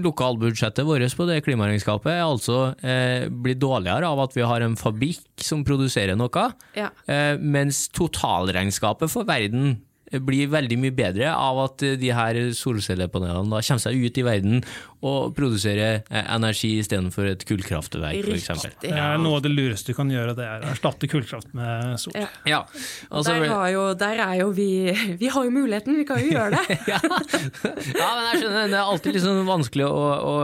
Lokalbudsjettet 0.01 0.87
vårt 0.89 1.17
på 1.17 1.27
det 1.29 1.43
klimaregnskapet 1.45 2.15
er 2.15 2.25
altså 2.25 2.73
eh, 2.81 3.29
blir 3.29 3.59
dårligere 3.61 4.09
av 4.09 4.25
at 4.25 4.37
vi 4.37 4.47
har 4.49 4.65
en 4.65 4.79
fabrikk 4.81 5.45
som 5.45 5.65
produserer 5.67 6.17
noe, 6.17 6.47
ja. 6.79 6.89
eh, 7.05 7.37
mens 7.37 7.87
totalregnskapet 7.93 9.13
for 9.13 9.29
verden 9.29 9.77
blir 10.19 10.51
veldig 10.51 10.79
mye 10.83 10.95
bedre 10.95 11.35
av 11.35 11.61
at 11.67 11.85
de 12.01 12.15
her 12.15 12.41
solcellepanelene 12.57 13.53
da 13.53 13.63
kommer 13.63 13.85
seg 13.85 14.01
ut 14.01 14.19
i 14.19 14.27
verden 14.27 14.65
og 15.07 15.33
produserer 15.37 16.03
eh, 16.03 16.27
energi 16.35 16.75
istedenfor 16.81 17.31
et 17.31 17.45
kullkraftverk, 17.49 18.27
f.eks. 18.27 18.67
Det 18.83 18.93
er 18.93 19.17
noe 19.21 19.39
av 19.39 19.45
det 19.47 19.53
lureste 19.53 19.95
du 19.95 19.97
kan 19.97 20.11
gjøre, 20.13 20.35
det 20.37 20.45
er 20.45 20.65
å 20.65 20.73
erstatte 20.75 21.09
kullkraft 21.09 21.55
med 21.57 21.97
sol. 22.03 22.13
Ja. 22.21 22.29
ja. 22.49 22.59
Altså, 23.09 23.39
der, 23.39 23.47
jo, 23.73 23.85
der, 23.97 24.21
er 24.27 24.35
jo 24.43 24.51
vi 24.57 24.69
Vi 25.21 25.31
har 25.33 25.47
jo 25.47 25.55
muligheten, 25.55 25.97
vi 25.97 26.05
kan 26.09 26.21
jo 26.21 26.35
gjøre 26.35 26.59
det. 26.59 26.77
ja. 26.93 27.01
ja. 27.01 28.11
men 28.13 28.27
jeg 28.29 28.43
skjønner, 28.43 28.69
det 28.69 28.77
er 28.77 28.83
alltid 28.83 29.17
liksom 29.17 29.41
vanskelig 29.49 29.89
å, 29.89 30.05
å, 30.21 30.35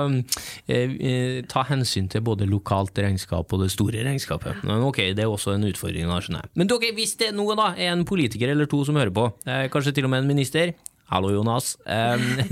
eh, 0.73 0.97
eh, 0.97 1.37
ta 1.51 1.67
hensyn 1.69 2.09
til 2.13 2.25
både 2.25 2.49
lokalt 2.49 2.97
regnskap 3.05 3.53
og 3.53 3.65
det 3.65 3.71
store 3.75 4.07
regnskapet. 4.09 4.65
Men 4.65 4.87
ok, 4.89 5.03
det 5.17 5.27
er 5.27 5.33
også 5.33 5.53
en 5.57 5.69
utfordring, 5.69 6.09
da, 6.09 6.23
skjønner 6.25 6.47
jeg. 6.47 6.55
Men 6.57 6.73
dere, 6.73 6.95
hvis 6.97 7.17
det 7.21 7.31
er 7.31 7.37
noe 7.37 7.59
da, 7.61 7.69
er 7.77 7.93
en 7.93 8.07
politiker 8.09 8.55
eller 8.55 8.71
to 8.73 8.81
som 8.89 8.97
hører 8.97 9.13
på, 9.13 9.29
kanskje 9.73 9.97
til 9.97 10.09
og 10.09 10.13
med 10.13 10.25
en 10.25 10.31
minister 10.35 10.75
Hallo, 11.07 11.31
Jonas. 11.31 11.77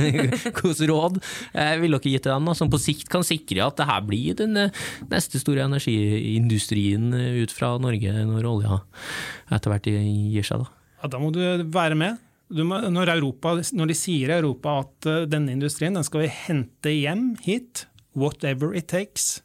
Hvilke 0.54 0.86
råd 0.86 1.16
eh, 1.18 1.74
vil 1.82 1.96
dere 1.96 2.06
gi 2.06 2.18
til 2.22 2.30
dem, 2.30 2.52
som 2.54 2.70
på 2.70 2.78
sikt 2.78 3.08
kan 3.10 3.26
sikre 3.26 3.64
at 3.66 3.80
det 3.80 3.88
her 3.88 4.04
blir 4.06 4.36
den 4.38 4.54
eh, 4.60 4.84
neste 5.10 5.40
store 5.42 5.64
energiindustrien 5.66 7.08
eh, 7.18 7.40
ut 7.42 7.54
fra 7.54 7.72
Norge, 7.82 8.12
når 8.28 8.46
olja 8.52 8.78
etter 9.50 9.74
hvert 9.74 9.90
gir 9.90 10.46
seg? 10.46 10.62
Da, 10.62 10.92
ja, 11.00 11.10
da 11.16 11.22
må 11.22 11.32
du 11.34 11.42
være 11.74 11.98
med. 11.98 12.22
Du 12.54 12.62
må, 12.68 12.78
når, 12.92 13.16
Europa, 13.16 13.56
når, 13.74 13.90
de 13.90 13.98
sier 13.98 14.30
i 14.30 14.38
Europa 14.38 14.76
at 14.84 15.10
denne 15.32 15.50
industrien 15.56 15.96
den 15.96 16.06
skal 16.06 16.22
vi 16.22 16.30
hente 16.46 16.92
hjem 16.94 17.32
hit, 17.42 17.88
whatever 18.14 18.76
it 18.76 18.86
takes, 18.92 19.40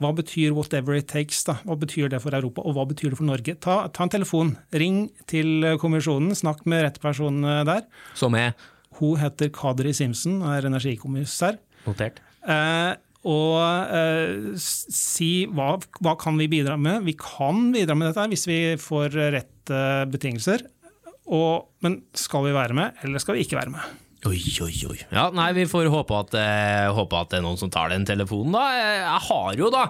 hva 0.00 0.12
betyr 0.16 0.52
'whatever 0.52 0.96
it 0.96 1.12
takes'? 1.12 1.44
da? 1.44 1.58
Hva 1.64 1.76
betyr 1.76 2.08
det 2.08 2.22
for 2.22 2.32
Europa, 2.32 2.62
og 2.64 2.74
hva 2.74 2.86
betyr 2.88 3.10
det 3.10 3.18
for 3.18 3.28
Norge? 3.28 3.54
Ta, 3.60 3.88
ta 3.88 4.04
en 4.04 4.08
telefon, 4.08 4.56
ring 4.72 5.10
til 5.26 5.76
kommisjonen, 5.78 6.32
snakk 6.32 6.64
med 6.64 6.84
rett 6.84 7.00
person 7.00 7.42
der. 7.42 7.82
Som 8.14 8.34
er? 8.34 8.54
Hun 9.00 9.16
heter 9.20 9.48
Kadri 9.52 9.92
Simpson 9.96 10.42
og 10.42 10.52
er 10.56 10.68
energikommissær. 10.68 11.58
Notert. 11.86 12.20
Eh, 12.42 12.92
og 13.22 13.58
eh, 13.94 14.52
si 14.58 15.46
hva, 15.50 15.76
hva, 16.02 16.14
kan 16.18 16.38
vi 16.40 16.50
bidra 16.50 16.76
med. 16.80 17.04
Vi 17.06 17.14
kan 17.18 17.70
bidra 17.74 17.96
med 17.98 18.10
dette 18.10 18.28
hvis 18.32 18.48
vi 18.50 18.60
får 18.82 19.18
rett 19.36 19.72
eh, 19.72 20.04
betingelser. 20.10 20.66
Og, 21.32 21.70
men 21.84 22.00
skal 22.18 22.48
vi 22.48 22.54
være 22.56 22.76
med, 22.76 22.98
eller 23.06 23.22
skal 23.22 23.38
vi 23.38 23.46
ikke 23.46 23.60
være 23.60 23.76
med? 23.76 24.00
Oi, 24.22 24.38
oi, 24.62 24.74
oi. 24.86 24.98
Ja, 25.10 25.30
nei, 25.34 25.48
Vi 25.56 25.64
får 25.66 25.88
håpe 25.90 26.14
at, 26.14 26.34
eh, 26.38 26.86
håpe 26.94 27.18
at, 27.18 27.30
det 27.32 27.40
er 27.40 27.42
noen 27.42 27.58
som 27.58 27.70
tar 27.74 27.90
den 27.90 28.04
telefonen, 28.06 28.54
da. 28.54 28.66
Jeg 28.78 29.22
har 29.26 29.56
jo 29.58 29.70
da 29.74 29.88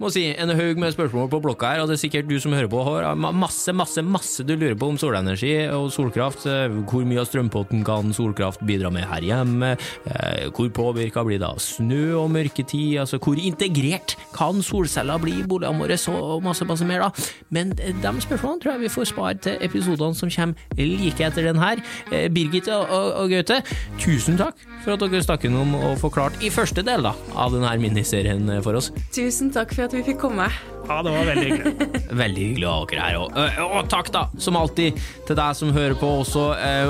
må 0.00 0.10
si, 0.12 0.26
en 0.36 0.52
haug 0.52 0.80
med 0.80 0.92
spørsmål 0.92 1.28
på 1.32 1.40
blokka 1.44 1.70
her, 1.72 1.82
og 1.82 1.88
det 1.88 1.96
er 1.96 2.02
sikkert 2.02 2.28
du 2.28 2.36
som 2.42 2.52
hører 2.52 2.68
på 2.68 2.82
har 2.84 3.16
masse, 3.16 3.72
masse, 3.76 4.02
masse 4.04 4.44
du 4.44 4.52
lurer 4.54 4.76
på 4.78 4.90
om 4.92 4.98
solenergi 5.00 5.54
og 5.72 5.88
solkraft. 5.94 6.44
Hvor 6.90 7.06
mye 7.08 7.22
av 7.22 7.28
strømpotten 7.30 7.84
kan 7.86 8.12
solkraft 8.16 8.64
bidra 8.68 8.90
med 8.92 9.06
her 9.08 9.24
hjemme? 9.24 9.72
Eh, 10.10 10.48
hvor 10.52 10.68
påvirka 10.76 11.24
blir 11.26 11.40
det 11.40 11.48
av 11.48 11.60
snø 11.62 12.16
og 12.20 12.28
mørketid? 12.34 12.98
Altså, 13.02 13.20
hvor 13.22 13.40
integrert 13.40 14.16
kan 14.36 14.60
solceller 14.64 15.22
bli 15.22 15.38
i 15.40 15.46
boligene 15.48 15.80
våre? 15.80 15.98
Så 16.00 16.14
masse, 16.44 16.68
masse 16.68 16.88
mer, 16.88 17.06
da. 17.06 17.26
Men 17.54 17.72
de 17.76 18.12
spørsmålene 18.26 18.62
tror 18.62 18.76
jeg 18.76 18.84
vi 18.84 18.92
får 18.92 19.10
spare 19.12 19.40
til 19.48 19.64
episodene 19.64 20.18
som 20.18 20.32
kommer 20.32 20.76
like 20.82 21.24
etter 21.24 21.48
den 21.48 21.62
her. 21.62 21.80
Eh, 22.10 22.28
Birgit 22.32 22.68
og, 22.74 22.92
og 23.22 23.32
Gaute, 23.32 23.62
tusen 24.02 24.36
takk 24.40 24.60
for 24.84 24.94
at 24.94 25.06
dere 25.06 25.24
stakk 25.24 25.48
innom 25.48 25.72
og 25.80 25.96
forklarte 26.02 26.44
i 26.44 26.52
første 26.52 26.84
del 26.86 27.08
da, 27.08 27.16
av 27.34 27.56
denne 27.56 27.72
miniserien 27.80 28.50
for 28.60 28.76
oss. 28.78 28.92
Tusen 29.14 29.48
takk 29.54 29.72
for 29.72 29.85
at 29.86 29.94
vi 29.94 30.02
fikk 30.02 30.18
komme. 30.18 30.50
Ja, 30.86 31.00
det 31.02 31.12
var 31.12 31.28
veldig 31.30 31.46
hyggelig. 31.50 31.90
veldig 32.22 32.44
hyggelig 32.50 32.68
å 32.68 32.74
ha 32.74 32.86
dere 32.90 33.06
her. 33.06 33.18
Og, 33.20 33.60
og, 33.66 33.90
takk, 33.92 34.10
da, 34.14 34.24
som 34.42 34.58
alltid, 34.58 35.00
til 35.26 35.38
deg 35.38 35.58
som 35.58 35.72
hører 35.74 35.96
på 35.98 36.10
også. 36.22 36.44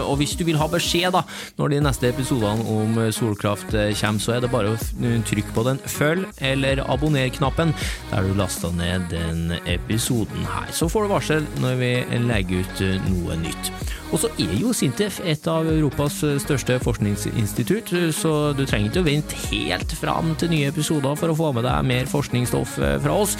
Og 0.05 0.15
hvis 0.21 0.37
du 0.39 0.45
vil 0.49 0.61
ha 0.61 0.69
beskjed 0.71 1.17
da, 1.17 1.25
når 1.61 1.75
de 1.75 1.83
neste 1.89 2.11
episodene 2.13 2.67
om 2.77 3.01
solkraft 3.15 3.73
kommer, 3.73 4.23
så 4.23 4.37
er 4.37 4.45
det 4.45 4.53
bare 4.53 4.75
å 4.75 4.79
trykke 5.27 5.55
på 5.57 5.67
den 5.67 5.81
følg 5.91 6.27
eller 6.45 6.83
abonner-knappen 6.87 7.75
der 8.11 8.27
du 8.27 8.37
lasta 8.39 8.71
ned 8.75 9.09
den 9.13 9.57
episoden 9.65 10.47
her. 10.49 10.71
Så 10.77 10.91
får 10.93 11.07
du 11.07 11.15
varsel 11.15 11.51
når 11.63 11.79
vi 11.81 11.93
legger 12.27 12.65
ut 12.65 12.85
noe 13.09 13.39
nytt. 13.41 13.73
Og 14.15 14.21
så 14.23 14.29
er 14.39 14.53
jo 14.55 14.71
Sintef 14.77 15.19
et 15.27 15.49
av 15.51 15.67
Europas 15.67 16.21
største 16.43 16.77
forskningsinstitutt, 16.83 17.91
så 18.15 18.33
du 18.55 18.63
trenger 18.63 18.93
ikke 18.93 19.03
å 19.03 19.09
vente 19.09 19.41
helt 19.49 19.95
fram 19.99 20.35
til 20.39 20.53
nye 20.53 20.71
episoder 20.71 21.19
for 21.19 21.33
å 21.33 21.39
få 21.39 21.51
med 21.57 21.67
deg 21.67 21.89
mer 21.89 22.11
forskningsstoff 22.11 22.77
fra 22.79 23.17
oss. 23.25 23.35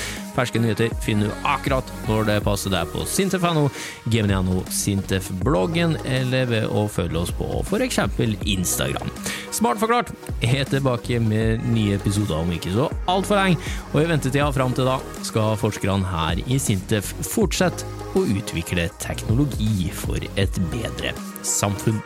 Ferske 0.47 0.61
nyheter 0.63 0.93
finner 1.03 1.27
du 1.27 1.47
akkurat 1.49 1.89
når 2.07 2.29
det 2.29 2.35
passer 2.47 2.71
deg 2.71 2.87
på 2.93 3.03
sintef.no, 3.11 3.65
gemini.no, 4.13 4.61
Sintef-bloggen, 4.71 5.97
eller 6.07 6.47
ved 6.47 6.69
å 6.71 6.85
følge 6.87 7.19
oss 7.19 7.33
på 7.35 7.49
f.eks. 7.65 7.99
Instagram. 8.47 9.11
Smart 9.51 9.83
forklart 9.83 10.13
er 10.47 10.63
tilbake 10.71 11.19
med 11.19 11.67
nye 11.73 11.99
episoder 11.99 12.39
om 12.39 12.55
ikke 12.55 12.77
så 12.77 12.87
altfor 13.11 13.41
lenge, 13.41 13.59
og 13.91 14.05
i 14.05 14.07
ventetida 14.13 14.47
fram 14.55 14.77
til 14.77 14.87
da 14.87 15.01
skal 15.27 15.59
forskerne 15.59 16.15
her 16.15 16.47
i 16.47 16.63
Sintef 16.63 17.11
fortsette 17.27 17.83
å 18.15 18.23
utvikle 18.23 18.87
teknologi 19.03 19.91
for 19.91 20.23
et 20.39 20.63
bedre 20.71 21.17
samfunn. 21.43 21.99